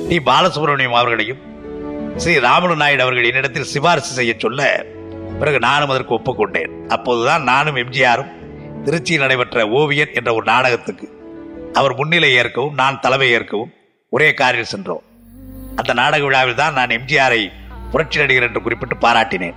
டி 0.09 0.19
பாலசுப்ரமணியம் 0.31 0.99
அவர்களையும் 1.01 1.43
ஸ்ரீ 2.23 2.35
ராமலு 2.39 2.77
நாயுடு 2.83 3.03
அவர்கள் 3.07 3.29
என்னிடத்தில் 3.31 3.71
சிபாரிசு 3.75 4.13
செய்ய 4.19 4.35
சொல்ல 4.39 4.87
பிறகு 5.41 5.59
நானும் 5.59 5.93
அதற்கு 5.93 6.17
ஒப்புக்கொண்டேன். 6.19 6.73
அப்போதுதான் 6.89 7.43
நானும் 7.43 7.77
எம்ஜிஆரும் 7.77 8.33
திருச்சியில் 8.85 9.19
நடைபெற்ற 9.19 9.69
ஓவியன் 9.69 10.15
என்ற 10.15 10.35
ஒரு 10.35 10.45
நாடகத்துக்கு 10.45 11.07
அவர் 11.73 11.95
முன்னிலை 11.95 12.35
ஏற்கவும் 12.35 12.75
நான் 12.75 13.01
தலைமை 13.01 13.31
ஏற்கவும் 13.31 13.73
ஒரே 14.11 14.35
காரில் 14.35 14.71
சென்றோம். 14.73 15.03
அந்த 15.77 15.93
நாடக 15.93 16.23
விழாவில் 16.23 16.55
தான் 16.55 16.73
நான் 16.73 16.89
எம்ஜிஆரை 16.89 17.53
புரட்சி 17.91 18.19
நடிகர் 18.19 18.43
என்று 18.43 18.63
குறிப்பிட்டு 18.63 18.97
பாராட்டினேன். 18.97 19.55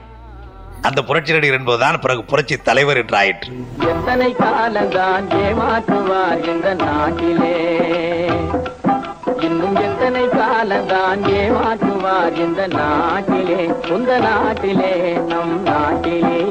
அந்த 0.81 1.03
புரட்சி 1.03 1.33
நடிகர் 1.33 1.59
என்பதுதான் 1.59 1.99
பிறகு 1.99 2.23
புரட்சி 2.23 2.57
தலைவர் 2.57 2.97
என்று 2.97 3.17
ஆயிற்று. 3.17 3.51
எத்தனை 3.79 4.35
காலந்தான் 4.35 5.27
ஏமாற்றுவார் 5.29 6.47
இந்த 6.47 6.73
நாட்டிலே? 6.73 7.55
இன்னும் 9.39 9.75
எத்தனை 9.75 10.29
காலந்தான் 10.29 11.23
ஏமாற்றுவார் 11.23 12.35
இந்த 12.35 12.67
நாட்டிலே? 12.67 13.69
உந்த 13.89 14.19
நாட்டிலே 14.19 15.13
நம் 15.13 15.63
நாட்டிலே. 15.63 16.41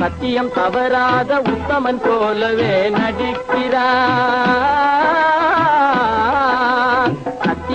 சத்தியம் 0.00 0.50
தவறாத 0.52 1.30
உத்தமன் 1.52 2.00
போலவே 2.04 2.74
நடிக்கிறார். 2.90 3.88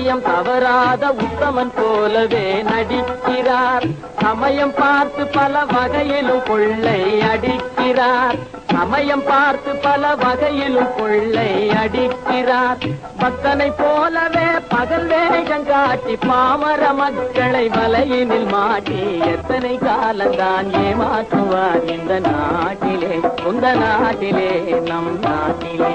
சமயம் 0.06 0.28
தவறாத 0.34 1.04
உத்தமன் 1.24 1.72
போலவே 1.76 2.42
நடிக்கிறார். 2.72 3.86
சமயம் 4.22 4.74
பார்த்து 4.78 5.24
பல 5.36 5.64
வகையிலும் 5.72 6.44
கொள்ளை 6.46 7.00
அடிக்கிறார். 7.30 8.38
சமயம் 8.74 9.24
பார்த்து 9.30 9.72
பல 9.86 10.12
வகையிலும் 10.24 10.92
கொள்ளை 10.98 11.50
அடிக்கிறார். 11.84 12.86
பக்தனை 13.22 13.70
போலவே 13.82 14.46
பகல் 14.74 15.08
வேகம் 15.14 15.68
காட்டி 15.72 16.18
பாமர 16.28 16.92
மக்களை 17.02 17.66
வலையினில் 17.78 18.50
மாட்டி 18.52 19.02
எத்தனை 19.34 19.74
காலந்தான் 19.88 20.70
ஏமாற்றுவார் 20.86 21.88
இந்த 21.98 22.20
நாட்டிலே 22.30 23.16
உந்த 23.44 23.74
நாட்டிலே 23.84 24.52
நம் 24.92 25.12
நாட்டிலே. 25.28 25.92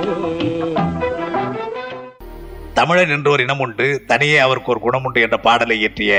தமிழன் 2.81 3.11
என்ற 3.11 3.29
ஒரு 3.31 3.43
இனம் 3.43 3.59
உண்டு 3.59 3.87
தனியே 4.07 4.39
அவருக்கு 4.39 4.71
ஒரு 4.71 4.81
குணம் 4.81 5.05
உண்டு 5.05 5.21
என்ற 5.21 5.37
பாடலை 5.47 5.79
இயற்றிய 5.79 6.13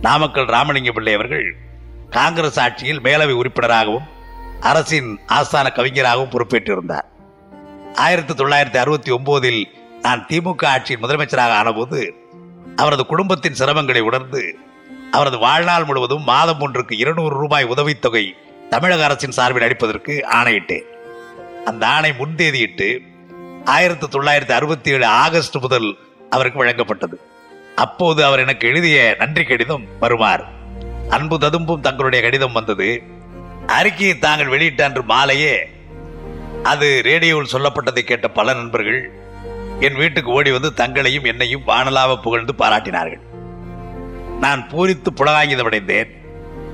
நாமக்கல் 0.00 0.50
ராமலிங்க 0.54 0.90
பிள்ளை 0.92 1.12
அவர்கள் 1.14 1.46
காங்கிரஸ் 2.10 2.58
ஆட்சியில் 2.60 3.00
மேலவை 3.00 3.32
உறுப்பினராகவும் 3.32 4.08
அரசின் 4.60 5.08
ஆஸ்தான 5.28 5.72
கவிஞராகவும் 5.72 6.30
பொறுப்பேற்றிருந்தார். 6.30 7.06
ஆயிரத்தி 7.94 8.34
தொள்ளாயிரத்தி 8.34 8.76
அறுபத்தி 8.76 9.10
ஒன்பதில் 9.12 9.62
நான் 10.02 10.26
திமுக 10.28 10.64
ஆட்சியின் 10.66 11.02
முதலமைச்சராக 11.02 11.54
ஆனபோது 11.60 12.00
அவரது 12.76 13.06
குடும்பத்தின் 13.06 13.58
சிரமங்களை 13.58 14.00
உணர்ந்து 14.00 14.42
அவரது 15.10 15.38
வாழ்நாள் 15.38 15.84
முழுவதும் 15.84 16.24
மாதம் 16.24 16.60
ஒன்றுக்கு 16.60 16.94
இருநூறு 16.96 17.34
ரூபாய் 17.36 17.64
உதவித்தொகை 17.64 18.24
தமிழக 18.70 19.04
அரசின் 19.04 19.36
சார்பில் 19.38 19.66
அளிப்பதற்கு 19.66 20.14
ஆணையிட்டேன். 20.38 20.86
அந்த 21.64 21.86
ஆணை 21.86 22.12
முன்தேதியிட்டு 22.20 22.88
ஆயிரத்தி 23.64 24.06
தொள்ளாயிரத்தி 24.06 24.52
அறுபத்தி 24.52 24.90
ஏழு 24.90 25.06
ஆகஸ்ட் 25.06 25.56
முதல் 25.56 25.98
அவருக்கு 26.30 26.64
வழங்கப்பட்டது. 26.64 27.14
அப்போது 27.74 28.24
அவர் 28.24 28.38
எனக்கு 28.38 28.68
எழுதிய 28.68 29.16
நன்றி 29.18 29.44
கடிதம் 29.44 29.84
வருமாறு. 30.00 30.44
அன்பு 31.08 31.38
ததும்பும் 31.38 31.80
தங்களுடைய 31.80 32.24
கடிதம் 32.24 32.52
வந்தது. 32.52 33.02
அறிக்கையை 33.66 34.18
தாங்கள் 34.18 34.46
வெளியிட்ட 34.46 34.84
அன்று 34.84 35.02
மாலையே 35.02 35.68
அது 36.62 37.00
ரேடியோவில் 37.02 37.52
சொல்லப்பட்டதை 37.52 37.98
கேட்ட 37.98 38.28
பல 38.28 38.52
நண்பர்கள் 38.52 39.10
என் 39.80 39.94
வீட்டுக்கு 39.94 40.30
ஓடி 40.30 40.50
வந்து 40.50 40.74
தங்களையும் 40.74 41.24
என்னையும் 41.24 41.66
வானலாவ 41.66 42.22
புகழ்ந்து 42.22 42.54
பாராட்டினார்கள். 42.58 43.20
நான் 44.40 44.68
பூரித்து 44.68 45.10
புலகாங்கிதமடைந்தேன் 45.16 46.10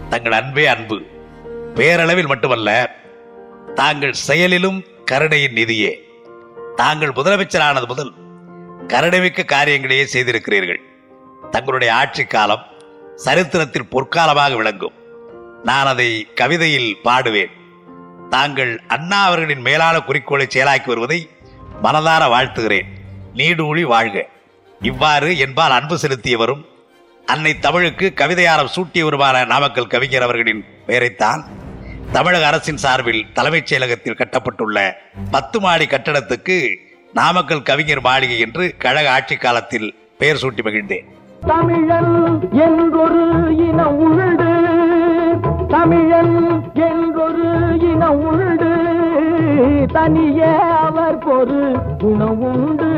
தங்கள் 0.08 0.32
அன்பே 0.32 0.66
அன்பு. 0.66 1.02
பேரளவில் 1.74 2.26
மட்டுமல்ல 2.26 2.96
தாங்கள் 3.74 4.12
செயலிலும் 4.12 4.84
கருணையின் 5.04 5.52
நிதியே. 5.52 6.08
தாங்கள் 6.80 7.12
முதலமைச்சரானது 7.14 7.86
முதல் 7.86 8.12
கருணைமிக்க 8.86 9.44
காரியங்களையே 9.44 10.04
செய்திருக்கிறீர்கள். 10.04 10.80
தங்களுடைய 11.50 11.94
ஆட்சி 11.94 12.24
காலம் 12.24 12.66
சரித்திரத்தில் 13.14 13.88
பொற்காலமாக 13.90 14.56
விளங்கும். 14.56 14.92
நான் 15.62 15.86
அதை 15.86 16.28
கவிதையில் 16.34 16.96
பாடுவேன். 17.04 17.50
தாங்கள் 18.28 18.80
அண்ணா 18.88 19.24
அவர்களின் 19.24 19.60
மேலான 19.60 20.00
குறிக்கோளை 20.00 20.46
செயலாக்கி 20.54 20.86
வருவதை 20.86 21.28
மனதார 21.82 22.22
வாழ்த்துகிறேன். 22.26 22.88
நீடூழி 23.34 23.82
வாழ்க. 23.82 24.26
இவ்வாறு 24.80 25.38
என்பால் 25.38 25.70
அன்பு 25.70 25.98
செலுத்தியவரும் 26.02 26.64
அன்னை 27.26 27.58
தமிழுக்கு 27.58 28.12
கவிதையாரம் 28.16 28.74
சூட்டியவருமான 28.76 29.46
நாமக்கல் 29.46 29.86
கவிஞர் 29.86 30.22
அவர்களின் 30.22 30.64
பெயரைத்தான் 30.86 31.44
தமிழக 32.14 32.44
அரசின் 32.46 32.80
சார்பில் 32.84 33.20
தலைமைச் 33.36 33.68
செயலகத்தில் 33.70 34.16
கட்டப்பட்டுள்ள 34.20 34.78
பத்து 35.30 35.58
மாடி 35.60 35.86
கட்டடத்துக்கு 35.86 36.56
நாமக்கல் 37.14 37.66
கவிஞர் 37.68 38.02
மாளிகை 38.06 38.38
என்று 38.46 38.64
கழக 38.84 39.06
ஆட்சி 39.10 39.36
காலத்தில் 39.36 39.88
பெயர் 40.20 40.40
சூட்டி 40.42 40.62
மகிழ்ந்தேன். 40.66 41.06
தமிழன் 41.46 42.14
என்றொரு 42.64 43.24
இனம் 43.66 44.00
உண்டு 44.06 44.50
தமிழன் 45.74 46.34
என்றொரு 46.88 47.48
இனம் 47.90 48.22
உண்டு 48.30 48.72
தனியே 49.92 50.52
அவர் 50.86 51.18
பொரு 51.26 51.62
குணவுண்டு 52.02 52.90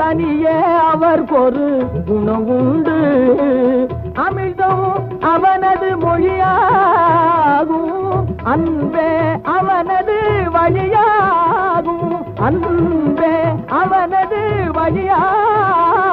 தனியே 0.00 0.56
அவர் 0.92 1.24
பொரு 1.32 1.68
குணவுண்டு 2.08 2.96
அமிழ்தம் 4.26 4.86
அவனது 5.34 5.90
மொழியாகும். 6.06 7.87
அன்பே 8.42 9.08
அவனது 9.42 10.20
வழியாகும். 10.52 12.34
அன்பே 12.40 13.36
அவனது 13.68 14.40
வழியாகும். 14.72 16.07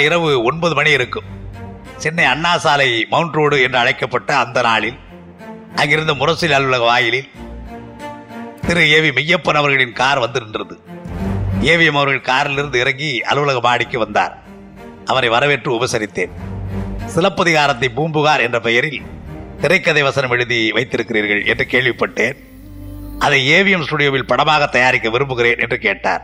நாள் 0.00 0.08
இரவு 0.08 0.28
ஒன்பது 0.48 0.74
மணி 0.74 0.90
இருக்கும். 0.98 1.26
சென்னை 2.02 2.24
அண்ணா 2.32 2.52
சாலை 2.64 2.88
மவுண்ட் 3.10 3.36
ரோடு 3.38 3.56
என்று 3.64 3.78
அழைக்கப்பட்ட 3.78 4.30
அந்த 4.36 4.58
நாளில் 4.68 4.98
அங்கிருந்த 5.80 6.12
முரசில் 6.20 6.56
அலுவலக 6.56 6.84
வாயிலில் 6.84 7.28
திரு 8.66 8.82
ஏவி 8.96 9.10
மெய்யப்பன் 9.16 9.58
அவர்களின் 9.60 9.98
கார் 10.00 10.22
வந்து 10.24 10.38
நின்றது. 10.40 10.74
ஏவிஎம் 11.70 11.98
அவர்கள் 12.00 12.28
காரிலிருந்து 12.30 12.78
இறங்கி 12.80 13.10
அலுவலக 13.30 13.60
மாடிக்கு 13.60 13.98
வந்தார். 13.98 14.34
அவரை 15.04 15.28
வரவேற்று 15.28 15.70
உபசரித்தேன். 15.76 16.32
சிலப்பதிகாரத்தை 17.14 17.88
பூம்புகார் 17.98 18.44
என்ற 18.46 18.58
பெயரில் 18.60 19.00
திரைக்கதை 19.60 20.02
வசனம் 20.02 20.30
எழுதி 20.30 20.60
வைத்திருக்கிறீர்கள் 20.76 21.42
என்று 21.52 21.66
கேள்விப்பட்டேன். 21.74 22.36
அதை 23.18 23.40
ஏவிஎம் 23.52 23.86
ஸ்டுடியோவில் 23.86 24.30
படமாக 24.32 24.66
தயாரிக்க 24.76 25.08
விரும்புகிறேன் 25.10 25.62
என்று 25.64 25.78
கேட்டார். 25.78 26.22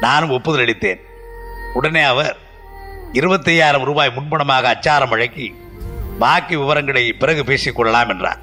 நானும் 0.00 0.34
ஒப்புதல் 0.36 0.64
அளித்தேன். 0.64 1.02
உடனே 1.74 2.02
அவர் 2.12 2.36
இருபத்தி 3.12 3.50
ஐயாயிரம் 3.50 3.84
ரூபாய் 3.84 4.12
முன்பணமாக 4.16 4.62
அச்சாரம் 4.62 5.08
வழங்கி 5.08 5.54
பாக்கி 6.18 6.56
விவரங்களை 6.56 7.12
பிறகு 7.12 7.44
பேசிக் 7.44 7.76
கொள்ளலாம் 7.76 8.08
என்றார். 8.08 8.38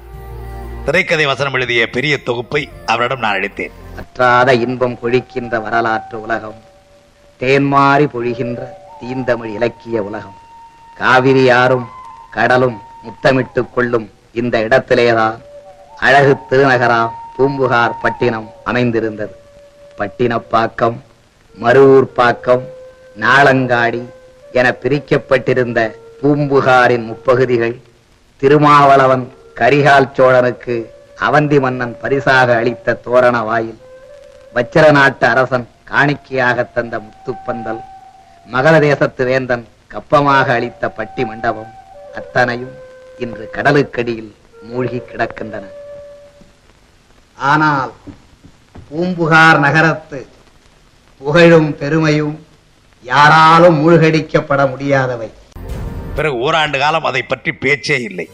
திரைக்கதை 0.84 1.26
வசனம் 1.26 1.52
எழுதிய 1.52 1.90
பெரிய 1.90 2.22
தொகுப்பை 2.22 2.68
அவரிடம் 2.86 3.18
நான் 3.18 3.34
அளித்தேன். 3.34 3.70
அற்றாத 3.96 4.54
இன்பம் 4.54 4.98
கொழிக்கின்ற 5.02 5.62
வரலாற்று 5.62 6.22
உலகம் 6.22 6.58
தேன்மாறி 7.40 8.06
பொழிகின்ற 8.14 8.68
தீந்தமிழ் 9.00 9.54
இலக்கிய 9.54 10.02
உலகம். 10.02 10.36
காவிரி 10.96 11.50
ஆறும் 11.50 11.86
கடலும் 12.30 12.80
முத்தமிட்டுக் 13.02 13.74
கொள்ளும் 13.74 14.10
இந்த 14.32 14.58
இடத்திலேதான் 14.58 15.38
அழகு 15.98 16.36
திருநகராம் 16.50 17.10
பூம்புகார் 17.36 18.00
பட்டினம் 18.02 18.50
அமைந்திருந்தது. 18.64 19.36
பட்டினப்பாக்கம் 19.98 20.98
மருவூர் 21.60 22.12
பாக்கம் 22.20 22.64
நாளங்காடி 23.16 24.08
என 24.52 24.76
பிரிக்கப்பட்டிருந்த 24.82 25.80
பூம்புகாரின் 26.20 27.06
முப்பகுதிகள் 27.10 27.80
திருமாவளவன் 28.42 29.32
கரிகால் 29.60 30.12
சோழனுக்கு 30.16 30.90
அவந்தி 31.26 31.60
மன்னன் 31.60 31.96
பரிசாக 32.02 32.56
அளித்த 32.56 32.94
தோரண 32.94 33.42
வாயில் 33.42 33.78
வச்சிர 34.54 34.90
நாட்டு 34.90 35.26
அரசன் 35.26 35.68
காணிக்கையாக 35.84 36.64
தந்த 36.64 36.98
முத்துப்பந்தல் 36.98 37.80
மகள 38.46 38.78
தேசத்து 38.78 39.24
வேந்தன் 39.24 39.64
கப்பமாக 39.92 40.46
அளித்த 40.54 40.88
பட்டி 40.88 41.24
மண்டபம் 41.24 41.72
அத்தனையும் 42.14 42.74
இன்று 43.18 43.50
கடலுக்கடியில் 43.54 44.32
மூழ்கி 44.62 44.98
கிடக்கின்றன. 44.98 45.64
ஆனால் 47.38 47.92
பூம்புகார் 48.88 49.58
நகரத்து 49.58 50.26
புகழும் 51.18 51.76
பெருமையும் 51.76 52.45
யாராலும் 53.10 53.76
மூழ்கடிக்கப்பட 53.80 54.62
முடியாதவை. 54.70 55.28
பிறகு 56.16 56.36
ஓராண்டு 56.46 56.78
காலம் 56.82 57.06
அதை 57.10 57.22
பற்றி 57.22 57.52
பேச்சே 57.64 57.98
இல்லை. 58.08 58.26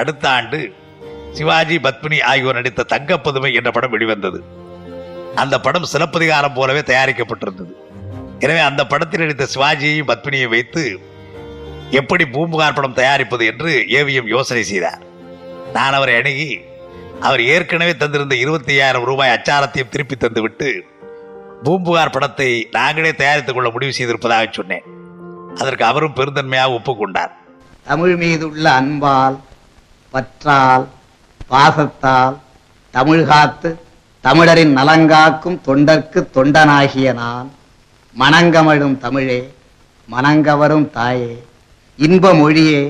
அடுத்த 0.00 0.24
ஆண்டு 0.36 0.58
சிவாஜி 1.38 1.76
பத்மினி 1.86 2.18
ஆகியோர் 2.30 2.58
நடித்த 2.58 2.86
தங்கப்பதுமை 2.92 3.50
என்ற 3.58 3.70
படம் 3.76 3.94
வெளிவந்தது. 3.94 4.38
அந்த 5.42 5.54
படம் 5.66 5.90
சிலப்பதிகாரம் 5.92 6.56
போலவே 6.58 6.82
தயாரிக்கப்பட்டிருந்தது. 6.92 7.72
எனவே 8.44 8.62
அந்த 8.68 8.82
படத்தில் 8.92 9.22
நடித்த 9.24 9.46
சிவாஜியையும் 9.54 10.10
பத்மினியை 10.12 10.48
வைத்து 10.54 10.84
எப்படி 12.00 12.24
பூம்புகார் 12.34 12.78
படம் 12.78 12.98
தயாரிப்பது 13.00 13.44
என்று 13.52 13.72
ஏவிஎம் 13.98 14.32
யோசனை 14.36 14.62
செய்தார். 14.72 15.02
நான் 15.76 15.96
அவரை 15.98 16.14
அணுகி 16.20 16.50
அவர் 17.26 17.42
ஏற்கனவே 17.52 17.92
தந்திருந்த 18.00 18.34
இருபத்தி 18.44 18.72
ஐயாயிரம் 18.72 19.08
ரூபாய் 19.10 19.34
அச்சாரத்தையும் 19.36 19.92
திருப்பி 19.94 20.16
தந்துவிட்டு 20.16 20.70
பூம்புகார் 21.64 22.10
படத்தை 22.10 22.48
நாங்களே 22.70 23.12
தயாரித்துக் 23.12 23.56
கொள்ள 23.56 23.70
முடிவு 23.70 23.92
செய்திருப்பதாக 23.92 24.46
சொன்னேன். 24.50 24.84
அதற்கு 25.54 25.84
அவரும் 25.84 26.12
பெருந்தன்மையாக 26.12 26.76
ஒப்புக்கொண்டார் 26.76 27.32
தமிழ் 27.86 28.16
மீதுள்ள 28.16 28.72
அன்பால் 28.72 29.36
பற்றால் 30.12 30.84
பாசத்தால் 31.50 32.36
தமிழ் 32.94 33.24
காத்து 33.24 33.70
தமிழரின் 34.24 34.72
நலங்காக்கும் 34.72 35.60
தொண்டர்க்கு 35.66 36.20
தொண்டனாகிய 36.34 37.12
நான் 37.14 37.48
மணங்கமழும் 38.16 38.98
தமிழே 38.98 39.40
மனங்கவரும் 40.08 40.90
தாயே 40.90 41.34
இன்ப 41.98 42.34
மொழியே 42.34 42.80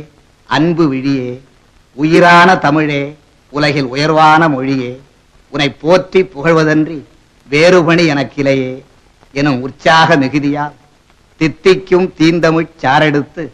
அன்பு 0.48 0.88
விழியே 0.88 1.32
உயிரான 1.96 2.58
தமிழே 2.58 3.02
உலகில் 3.52 3.84
உயர்வான 3.86 4.48
மொழியே 4.48 4.92
உனை 5.52 5.68
போற்றி 5.74 6.22
புகழ்வதன்றி 6.24 6.98
வேறுபணி 7.50 8.04
எனக்கிலையே 8.12 8.72
எனும் 9.34 9.60
உற்சாக 9.60 10.16
மிகுதியால் 10.16 10.76
தித்திக்கும் 11.40 12.08
தீந்தமிழ் 12.18 12.68
சாரெடுத்து 12.82 13.44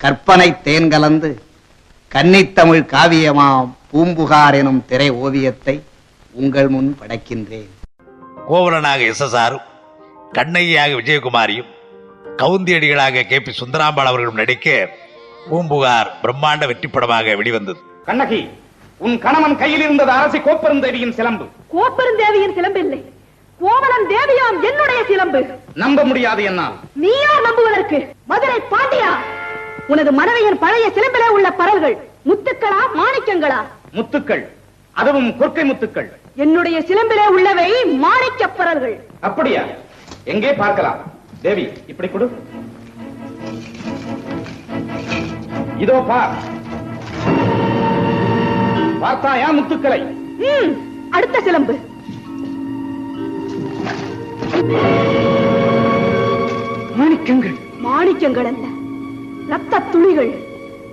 கற்பனை 0.00 0.48
தேன் 0.62 0.88
கலந்து 0.88 1.30
கன்னித்தமிழ் 2.12 2.84
காவியமாம் 2.92 3.68
பூம்புகார் 3.90 4.56
எனும் 4.60 4.80
திரை 4.86 5.10
ஓவியத்தை 5.24 5.74
உங்கள் 6.32 6.68
முன் 6.68 6.90
படைக்கின்றேன். 7.00 7.70
கோவலனாக 8.48 9.00
எஸ்எஸ்ஆரும் 9.12 9.66
கண்ணையாக 10.32 10.90
விஜயகுமாரியும் 11.00 11.70
கவுந்தியடிகளாக 12.40 13.24
கே 13.30 13.38
பி 13.40 13.52
சுந்தராம்பாள் 13.60 14.10
அவர்களும் 14.10 14.40
நடிக்க 14.42 14.66
பூம்புகார் 15.48 16.10
பிரம்மாண்ட 16.22 16.64
வெற்றிப்படமாக 16.70 17.36
வெளிவந்தது. 17.40 17.80
கண்ணகி 18.08 18.40
உன் 19.06 19.16
கணவன் 19.18 19.56
கையில் 19.62 19.84
இருந்தது 19.86 20.10
அரசி 20.10 20.38
கோப்பெருந்தேவியின் 20.38 21.16
சிலம்பு. 21.18 21.46
கோப்பெருந்தேவியின் 21.74 22.56
சிலம்பு 22.58 22.80
இல்லை 22.84 23.00
கோவலன் 23.62 24.06
தேவியாம் 24.12 24.58
என்னுடைய 24.68 25.00
சிலம்பு. 25.08 25.40
நம்ப 25.82 26.04
முடியாது 26.10 26.42
என்னால். 26.50 26.76
நீ 27.02 27.10
யார் 27.24 27.44
நம்புவதற்கு 27.46 27.98
மதுரை 28.30 28.58
பாண்டியா? 28.72 29.10
உனது 29.92 30.10
மனைவியின் 30.20 30.60
பழைய 30.64 30.86
சிலம்பிலே 30.96 31.28
உள்ள 31.36 31.48
பரல்கள் 31.60 31.96
முத்துக்களா 32.28 32.80
மாணிக்கங்களா? 33.00 33.60
முத்துக்கள். 33.98 34.42
அதுவும் 35.00 35.30
கொற்கை 35.40 35.64
முத்துக்கள். 35.70 36.08
என்னுடைய 36.44 36.78
சிலம்பிலே 36.88 37.26
உள்ளவை 37.36 37.68
மாணிக்க 38.04 38.48
பரல்கள். 38.58 38.96
அப்படியா? 39.28 39.62
எங்கே 40.34 40.52
பார்க்கலாம். 40.62 41.00
தேவி 41.44 41.64
இப்படி 41.92 42.08
கொடு. 42.14 42.28
இதோ 45.84 45.98
பார் 46.10 46.34
பார்த்தாயா 49.04 49.50
முத்துக்களை? 49.58 50.00
அடுத்த 51.16 51.36
சிலம்பு. 51.46 51.74
மாணிக்கங்கள். 56.98 57.56
மாணிக்கங்கள் 57.86 58.48
அல்ல. 58.50 58.64
ரத்த 59.48 59.78
துளிகள். 59.78 60.32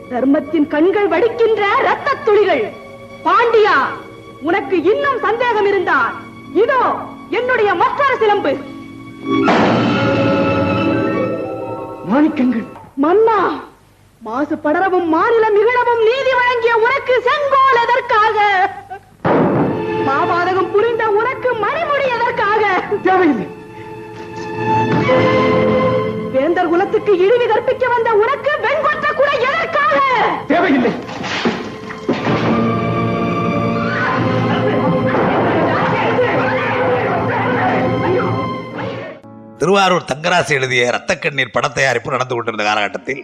தர்மத்தின் 0.10 0.68
கண்கள் 0.68 1.08
வடிக்கின்ற 1.08 1.62
ரத்த 1.82 2.16
துளிகள். 2.26 2.64
பாண்டியா 3.26 3.76
உனக்கு 4.42 4.84
இன்னும் 4.84 5.20
சந்தேகம் 5.22 5.66
இருந்தால் 5.66 6.14
இதோ 6.54 6.82
என்னுடைய 7.30 7.74
மற்றொரு 7.74 8.18
சிலம்பு. 8.18 8.54
மாணிக்கங்கள். 12.12 12.66
மன்னா 12.96 13.40
மாசு 14.22 14.56
படரவும் 14.56 15.08
மாநிலம் 15.08 15.56
இகழவும் 15.56 16.04
நீதி 16.04 16.32
வழங்கிய 16.34 16.76
உனக்கு 16.76 17.16
செங்கோல் 17.28 17.82
எதற்காக? 17.84 18.38
மாபாதகம் 20.08 20.72
புரிந்த 20.72 21.10
உனக்கு 21.10 21.50
மணிமுடி 21.54 22.08
எதற்காக? 22.16 22.47
தேவையில்லை. 22.96 23.48
வேந்தர் 26.32 26.68
குலத்துக்கு 26.68 27.18
இழிவு 27.18 27.48
கற்பிக்க 27.48 27.88
வந்த 27.88 28.14
உனக்கு 28.14 28.52
வெண்கொற்ற 28.64 29.16
கூட 29.16 29.30
எதற்காக? 29.30 30.00
தேவையில்லை. 30.48 30.92
திருவாரூர் 39.58 40.06
தங்கராசு 40.14 40.50
எழுதிய 40.50 40.92
ரத்த 40.92 41.18
கண்ணீர் 41.18 41.52
பட 41.52 41.68
தயாரிப்பு 41.68 42.12
நடந்து 42.12 42.36
கொண்டிருந்த 42.36 42.64
காலகட்டத்தில் 42.64 43.24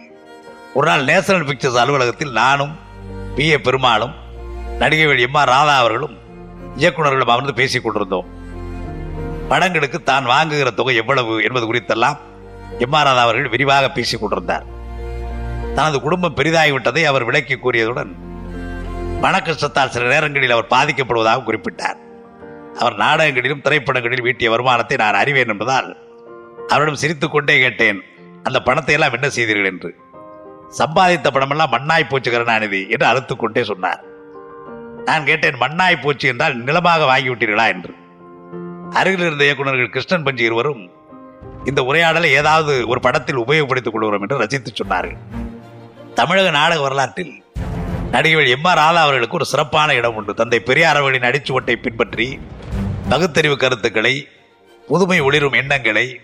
ஒரு 0.74 0.86
நாள் 0.86 1.04
நேஷனல் 1.04 1.44
பிக்சர்ஸ் 1.44 1.76
அலுவலகத்தில் 1.76 2.32
நானும் 2.32 2.78
பி 3.34 3.50
ஏ 3.50 3.58
பெருமாளும் 3.58 4.14
நடிகை 4.78 5.06
வேள் 5.06 5.18
எம் 5.18 5.34
ஆர் 5.34 5.48
ராதா 5.48 5.76
அவர்களும் 5.76 6.18
இயக்குநர்களும் 6.78 7.32
அமர்ந்து 7.34 7.54
பேசிக் 7.54 7.82
கொண்டிருந்தோம். 7.82 8.42
படங்களுக்கு 9.48 10.02
தான் 10.02 10.24
வாங்குகிற 10.24 10.70
தொகை 10.70 10.94
எவ்வளவு 10.96 11.42
என்பது 11.42 11.72
குறித்தெல்லாம் 11.72 12.16
எம் 12.78 12.92
அவர்கள் 12.92 13.48
விரிவாக 13.48 13.90
பேசிக் 13.90 14.20
கொண்டிருந்தார். 14.20 14.64
தனது 15.74 16.00
குடும்பம் 16.00 16.36
பெரிதாகிவிட்டதை 16.36 17.04
அவர் 17.04 17.24
விளக்கி 17.24 17.54
கூறியதுடன் 17.54 18.12
மனக்கஷ்டத்தால் 19.22 19.88
சில 19.88 20.08
நேரங்களில் 20.08 20.50
அவர் 20.50 20.70
பாதிக்கப்படுவதாக 20.70 21.44
குறிப்பிட்டார். 21.44 21.98
அவர் 22.78 22.96
நாடகங்களிலும் 22.96 23.60
திரைப்படங்களிலும் 23.64 24.26
ஈட்டிய 24.26 24.48
வருமானத்தை 24.48 24.96
நான் 24.96 25.14
அறிவேன் 25.14 25.48
என்பதால் 25.48 25.96
அவரிடம் 26.68 27.00
சிரித்துக்கொண்டே 27.02 27.58
கேட்டேன் 27.58 28.02
அந்த 28.42 28.62
பணத்தை 28.62 28.94
எல்லாம் 28.94 29.12
என்ன 29.12 29.28
செய்தீர்கள் 29.28 29.64
என்று. 29.64 29.94
சம்பாதித்த 30.78 31.28
பணமெல்லாம் 31.30 31.72
மண்ணாய் 31.72 32.08
போச்சு 32.08 32.30
கருணாநிதி 32.30 32.86
என்று 32.88 33.06
அறுத்துக்கொண்டே 33.06 33.62
சொன்னார். 33.62 34.04
நான் 35.04 35.24
கேட்டேன் 35.24 35.54
மண்ணாய் 35.54 36.02
போச்சு 36.02 36.28
என்றால் 36.28 36.56
நிலமாக 36.56 37.04
வாங்கிவிட்டீர்களா? 37.04 37.66
என்று. 37.66 37.94
அருகில் 38.94 39.26
இருந்த 39.26 39.44
இயக்குநர்கள் 39.44 39.88
கிருஷ்ணன் 39.88 40.22
பஞ்சி 40.22 40.40
இருவரும் 40.40 40.90
இந்த 41.64 41.82
உரையாடலை 41.82 42.30
ஏதாவது 42.32 42.86
ஒரு 42.86 43.00
படத்தில் 43.00 43.38
உபயோகப்படுத்திக் 43.38 43.90
கொள்கிறோம் 43.90 44.20
என்று 44.20 44.38
ரசித்து 44.38 44.72
சொன்னார்கள். 44.84 45.16
தமிழக 46.14 46.50
நாடக 46.50 46.80
வரலாற்றில் 46.80 47.44
நடிகர்கள் 48.10 48.50
எம் 48.50 48.64
ஆர் 48.64 48.76
ராதா 48.76 49.00
அவர்களுக்கு 49.00 49.34
ஒரு 49.34 49.44
சிறப்பான 49.44 49.94
இடம் 49.94 50.14
உண்டு. 50.14 50.34
தந்தை 50.34 50.60
பெரியார் 50.60 50.96
அவர்களின் 50.96 51.28
அடிச்சுவட்டை 51.30 51.76
பின்பற்றி 51.76 52.38
பகுத்தறிவு 53.08 53.56
கருத்துக்களை 53.56 54.28
புதுமை 54.88 55.20
ஒளிரும் 55.20 55.52
எண்ணங்களை 55.52 56.20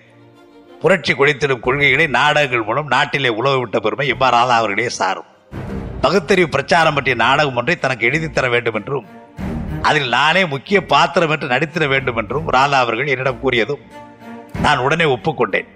புரட்சி 0.80 1.12
கொடித்திடும் 1.12 1.60
கொள்கைகளை 1.60 2.06
நாடகங்கள் 2.06 2.62
மூலம் 2.62 2.86
நாட்டிலே 2.86 3.28
உழவு 3.28 3.58
விட்ட 3.58 3.78
பெருமை 3.78 4.08
எம் 4.08 4.20
ஆர் 4.20 4.32
ராதா 4.32 4.56
அவர்களே 4.56 4.88
சாரும். 4.88 5.28
பகுத்தறிவு 6.00 6.48
பிரச்சாரம் 6.48 6.94
பற்றிய 6.94 7.16
நாடகம் 7.16 7.56
ஒன்றை 7.56 7.78
தனக்கு 7.78 8.06
எழுதித் 8.06 8.34
தர 8.34 8.48
வேண்டும் 8.48 8.74
என்றும் 8.74 9.06
அதில் 9.82 10.08
நானே 10.08 10.46
முக்கிய 10.46 10.84
பாத்திரம் 10.84 11.30
என்று 11.30 11.46
நடித்திட 11.48 11.88
வேண்டும் 11.88 12.16
என்றும் 12.16 12.52
ராலா 12.52 12.78
அவர்கள் 12.84 13.06
என்னிடம் 13.06 13.42
கூறியதும் 13.44 13.82
நான் 14.62 14.78
உடனே 14.78 15.04
ஒப்புக்கொண்டேன். 15.04 15.68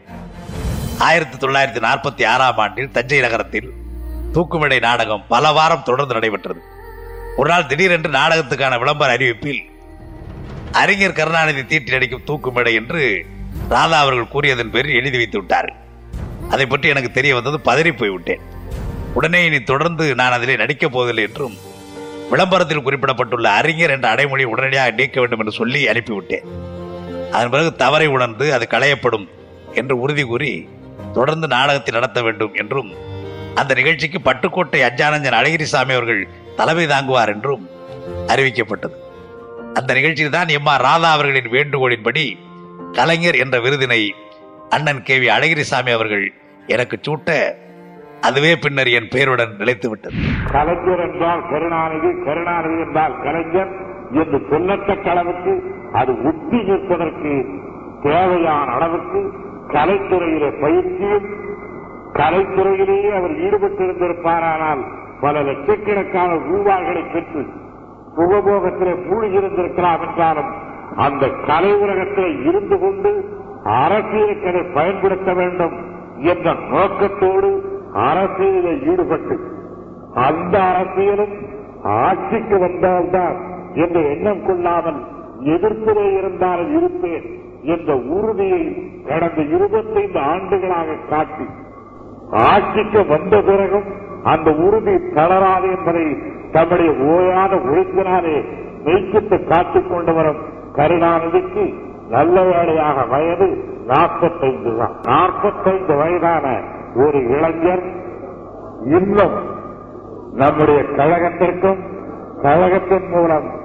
ஆயிரத்தி 0.98 1.36
தொள்ளாயிரத்தி 1.36 1.80
நாற்பத்தி 1.86 2.26
ஆறாம் 2.26 2.58
ஆண்டில் 2.58 2.90
தஞ்சை 2.90 3.20
நகரத்தில் 3.20 3.68
தூக்குமடை 4.32 4.80
நாடகம் 4.80 5.24
பல 5.28 5.52
வாரம் 5.52 5.82
தொடர்ந்து 5.82 6.14
நடைபெற்றது. 6.14 6.60
ஒரு 7.36 7.50
நாள் 7.50 7.66
திடீரென்று 7.66 8.10
நாடகத்துக்கான 8.10 8.78
விளம்பர 8.78 9.16
அறிவிப்பில் 9.16 9.62
அறிஞர் 10.72 11.18
கருணாநிதி 11.18 11.64
தீட்டி 11.64 11.90
நடிக்கும் 11.90 12.26
தூக்குமடை 12.26 12.72
என்று 12.74 13.26
ராதா 13.68 13.98
அவர்கள் 13.98 14.32
கூறியதன் 14.32 14.70
பேரில் 14.70 14.98
எழுதி 15.00 15.16
வைத்து 15.16 15.38
விட்டார்கள். 15.38 15.78
அதை 16.50 16.66
பற்றி 16.66 16.88
எனக்கு 16.88 17.10
தெரிய 17.10 17.34
வந்தது 17.34 17.58
பதறி 17.64 17.92
போய்விட்டேன். 17.96 18.42
உடனே 19.14 19.44
இனி 19.44 19.62
தொடர்ந்து 19.62 20.14
நான் 20.14 20.32
அதிலே 20.32 20.56
நடிக்கப் 20.56 20.92
போவதில்லை 20.92 21.24
என்றும் 21.24 21.56
விளம்பரத்தில் 22.30 22.82
குறிப்பிடப்பட்டுள்ள 22.82 23.50
அறிஞர் 23.50 23.90
என்ற 23.90 24.08
அடைமொழி 24.08 24.44
உடனடியாக 24.44 24.90
நீக்க 24.90 25.20
வேண்டும் 25.20 25.38
என்று 25.38 25.52
சொல்லி 25.52 25.86
அனுப்பிவிட்டேன். 25.86 26.46
அதன் 27.32 27.50
பிறகு 27.50 27.76
தவறை 27.76 28.06
உணர்ந்து 28.06 28.54
அது 28.54 28.66
களையப்படும் 28.70 29.26
என்று 29.74 30.00
உறுதி 30.00 30.24
கூறி 30.24 30.68
தொடர்ந்து 31.12 31.46
நாடகத்தை 31.48 31.94
நடத்த 31.94 32.22
வேண்டும் 32.22 32.54
என்றும் 32.54 32.90
அந்த 33.54 33.74
நிகழ்ச்சிக்கு 33.74 34.18
பட்டுக்கோட்டை 34.18 34.80
அஜானந்தன் 34.88 35.38
அழகிரிசாமி 35.40 35.92
அவர்கள் 35.96 36.28
தலைமை 36.56 36.86
தாங்குவார் 36.86 37.32
என்றும் 37.34 37.68
அறிவிக்கப்பட்டது. 38.26 38.96
அந்த 39.74 39.90
நிகழ்ச்சியில் 39.94 40.36
தான் 40.36 40.48
எம் 40.48 40.66
ஆர் 40.66 40.80
ராதா 40.80 41.10
அவர்களின் 41.12 41.52
வேண்டுகோளின்படி 41.52 42.24
கலைஞர் 42.92 43.34
என்ற 43.34 43.60
விருதினை 43.60 44.00
அண்ணன் 44.68 45.02
கே 45.02 45.18
வி 45.18 45.28
அழகிரிசாமி 45.36 45.92
அவர்கள் 45.92 46.34
எனக்கு 46.66 46.96
சூட்ட 47.06 47.30
அதுவே 48.24 48.52
பின்னர் 48.56 48.90
என் 48.90 49.08
பெயருடன் 49.10 49.52
நிலைத்து 49.58 49.88
விட்டது. 49.88 50.16
கலைஞர் 50.52 51.02
என்றால் 51.06 51.42
கருணாநிதி 51.50 52.10
கருணாநிதி 52.26 52.76
என்றால் 52.84 53.14
கலைஞர் 53.24 53.72
என்று 54.14 54.38
சொல்லத்தக்க 54.50 55.08
அளவுக்கு 55.10 55.52
அது 55.92 56.12
உத்தி 56.28 56.58
நிற்பதற்கு 56.68 57.32
தேவையான 58.02 58.66
அளவுக்கு 58.76 59.20
கலைத்துறையிலே 59.72 60.50
பயிற்சியும் 60.60 61.26
கலைத்துறையிலேயே 62.14 63.10
அவர் 63.18 63.34
ஈடுபட்டிருந்திருப்பாரானால் 63.44 64.82
பல 65.20 65.42
லட்சக்கணக்கான 65.42 66.30
ரூபாய்களை 66.48 67.04
பெற்று 67.06 67.42
சுகபோகத்திலே 68.16 68.94
மூழ்கியிருந்திருக்கலாம் 69.06 70.02
என்றாலும் 70.06 70.50
அந்த 70.98 71.24
கலை 71.46 71.72
உலகத்தில் 71.76 72.36
இருந்து 72.48 72.76
கொண்டு 72.78 73.12
அரசியலுக்கு 73.80 74.48
அதை 74.48 74.62
பயன்படுத்த 74.74 75.32
வேண்டும் 75.34 75.74
என்ற 76.30 76.48
நோக்கத்தோடு 76.70 77.50
அரசியலில் 78.02 78.84
ஈடுபட்டு 78.90 79.36
அந்த 80.20 80.54
அரசியலும் 80.70 81.34
ஆட்சிக்கு 82.00 82.56
வந்தால்தான் 82.58 83.36
என்ற 83.74 83.98
எண்ணம் 84.12 84.44
கொள்ளாமல் 84.46 85.00
எதிர்ப்பிலே 85.48 86.06
இருந்தாலும் 86.18 86.72
இருப்பேன் 86.78 87.26
என்ற 87.66 87.90
உறுதியை 88.12 88.62
கடந்த 89.08 89.40
இருபத்தைந்து 89.54 90.20
ஆண்டுகளாக 90.30 90.98
காட்டி 91.10 91.46
ஆட்சிக்கு 92.44 93.00
வந்த 93.06 93.36
பிறகும் 93.42 93.88
அந்த 94.24 94.50
உறுதி 94.64 94.94
தளராது 95.14 95.66
என்பதை 95.74 96.06
தம்முடைய 96.52 96.90
ஓயான 97.08 97.52
உழைப்பினாலே 97.66 98.36
மெய்ப்பித்து 98.84 99.36
காட்டிக் 99.44 99.90
கொண்டு 99.90 100.12
வரும் 100.12 100.40
கருணாநிதிக்கு 100.76 101.64
நல்ல 102.10 102.36
வேளையாக 102.44 103.04
வயது 103.12 103.48
நாற்பத்தைந்து 103.86 104.72
தான் 104.78 104.94
நாற்பத்தைந்து 105.08 105.94
வயதான 105.96 106.46
ஒரு 106.96 107.18
இளைஞர் 107.28 107.84
இன்னும் 108.84 109.36
நம்முடைய 110.34 110.80
கழகத்திற்கும் 110.80 111.82
கழகத்தின் 112.42 113.08
மூலம் 113.08 113.62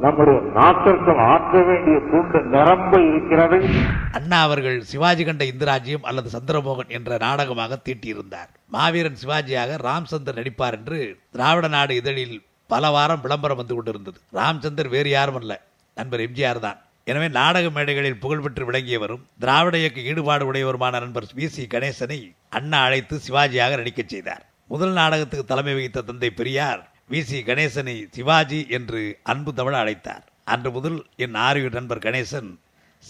நம்முடைய 0.00 0.40
நாட்டிற்கும் 0.40 1.18
ஆற்ற 1.18 1.62
வேண்டிய 1.62 1.96
தூண்டு 1.96 2.42
நிரம்ப 2.42 3.00
இருக்கிறது. 3.00 3.64
அண்ணா 4.12 4.42
அவர்கள் 4.42 4.80
சிவாஜி 4.80 5.24
கண்ட 5.24 5.44
இந்திராஜ்யம் 5.44 6.02
அல்லது 6.02 6.30
சந்திரமோகன் 6.38 6.88
என்ற 6.88 7.16
நாடகமாக 7.20 7.78
தீட்டியிருந்தார். 7.84 8.50
மாவீரன் 8.66 9.20
சிவாஜியாக 9.26 9.78
ராம்சந்தர் 9.88 10.38
நடிப்பார் 10.40 10.72
என்று 10.72 11.16
திராவிட 11.32 11.68
நாடு 11.68 11.94
இதழில் 11.96 12.42
பல 12.66 12.90
வாரம் 12.90 13.22
விளம்பரம் 13.22 13.56
வந்து 13.56 13.74
கொண்டிருந்தது. 13.74 14.18
ராம்சந்தர் 14.32 14.90
வேறு 14.90 15.10
யாரும் 15.10 15.36
அல்ல. 15.36 15.60
நண்பர் 15.94 16.20
எம்ஜிஆர் 16.20 16.58
தான். 16.58 16.76
எனவே 17.06 17.28
நாடக 17.28 17.66
மேடைகளில் 17.70 18.20
புகழ்பெற்று 18.22 18.64
விளங்கியவரும் 18.68 19.20
திராவிட 19.38 19.78
இயக்க 19.78 20.00
ஈடுபாடு 20.00 20.52
உடையவருமான 20.52 21.00
நண்பர் 21.00 21.26
வி. 21.36 21.46
சி. 21.46 21.64
கணேசனை 21.74 22.18
அண்ணா 22.48 22.78
அழைத்து 22.86 23.20
சிவாஜியாக 23.26 23.76
நடிக்கச் 23.80 24.08
செய்தார். 24.08 24.42
முதல் 24.66 24.92
நாடகத்துக்கு 24.92 25.44
தலைமை 25.44 25.74
வகித்த 25.74 26.00
தந்தை 26.00 26.30
பெரியார் 26.30 26.82
வி. 27.10 27.20
சி. 27.20 27.40
கணேசனை 27.42 27.96
சிவாஜி 28.16 28.60
என்று 28.78 29.02
அன்பு 29.22 29.52
தமிழ 29.56 29.76
அழைத்தார். 29.82 30.24
அன்று 30.44 30.70
முதல் 30.70 30.98
என் 31.16 31.34
ஆரிய 31.46 31.68
நண்பர் 31.78 32.04
கணேசன் 32.08 32.50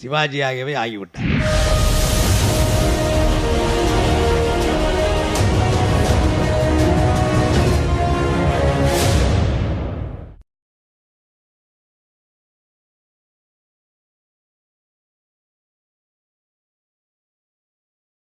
சிவாஜியாகவே 0.01 0.75
ஆகிவிட்டார். 0.83 1.31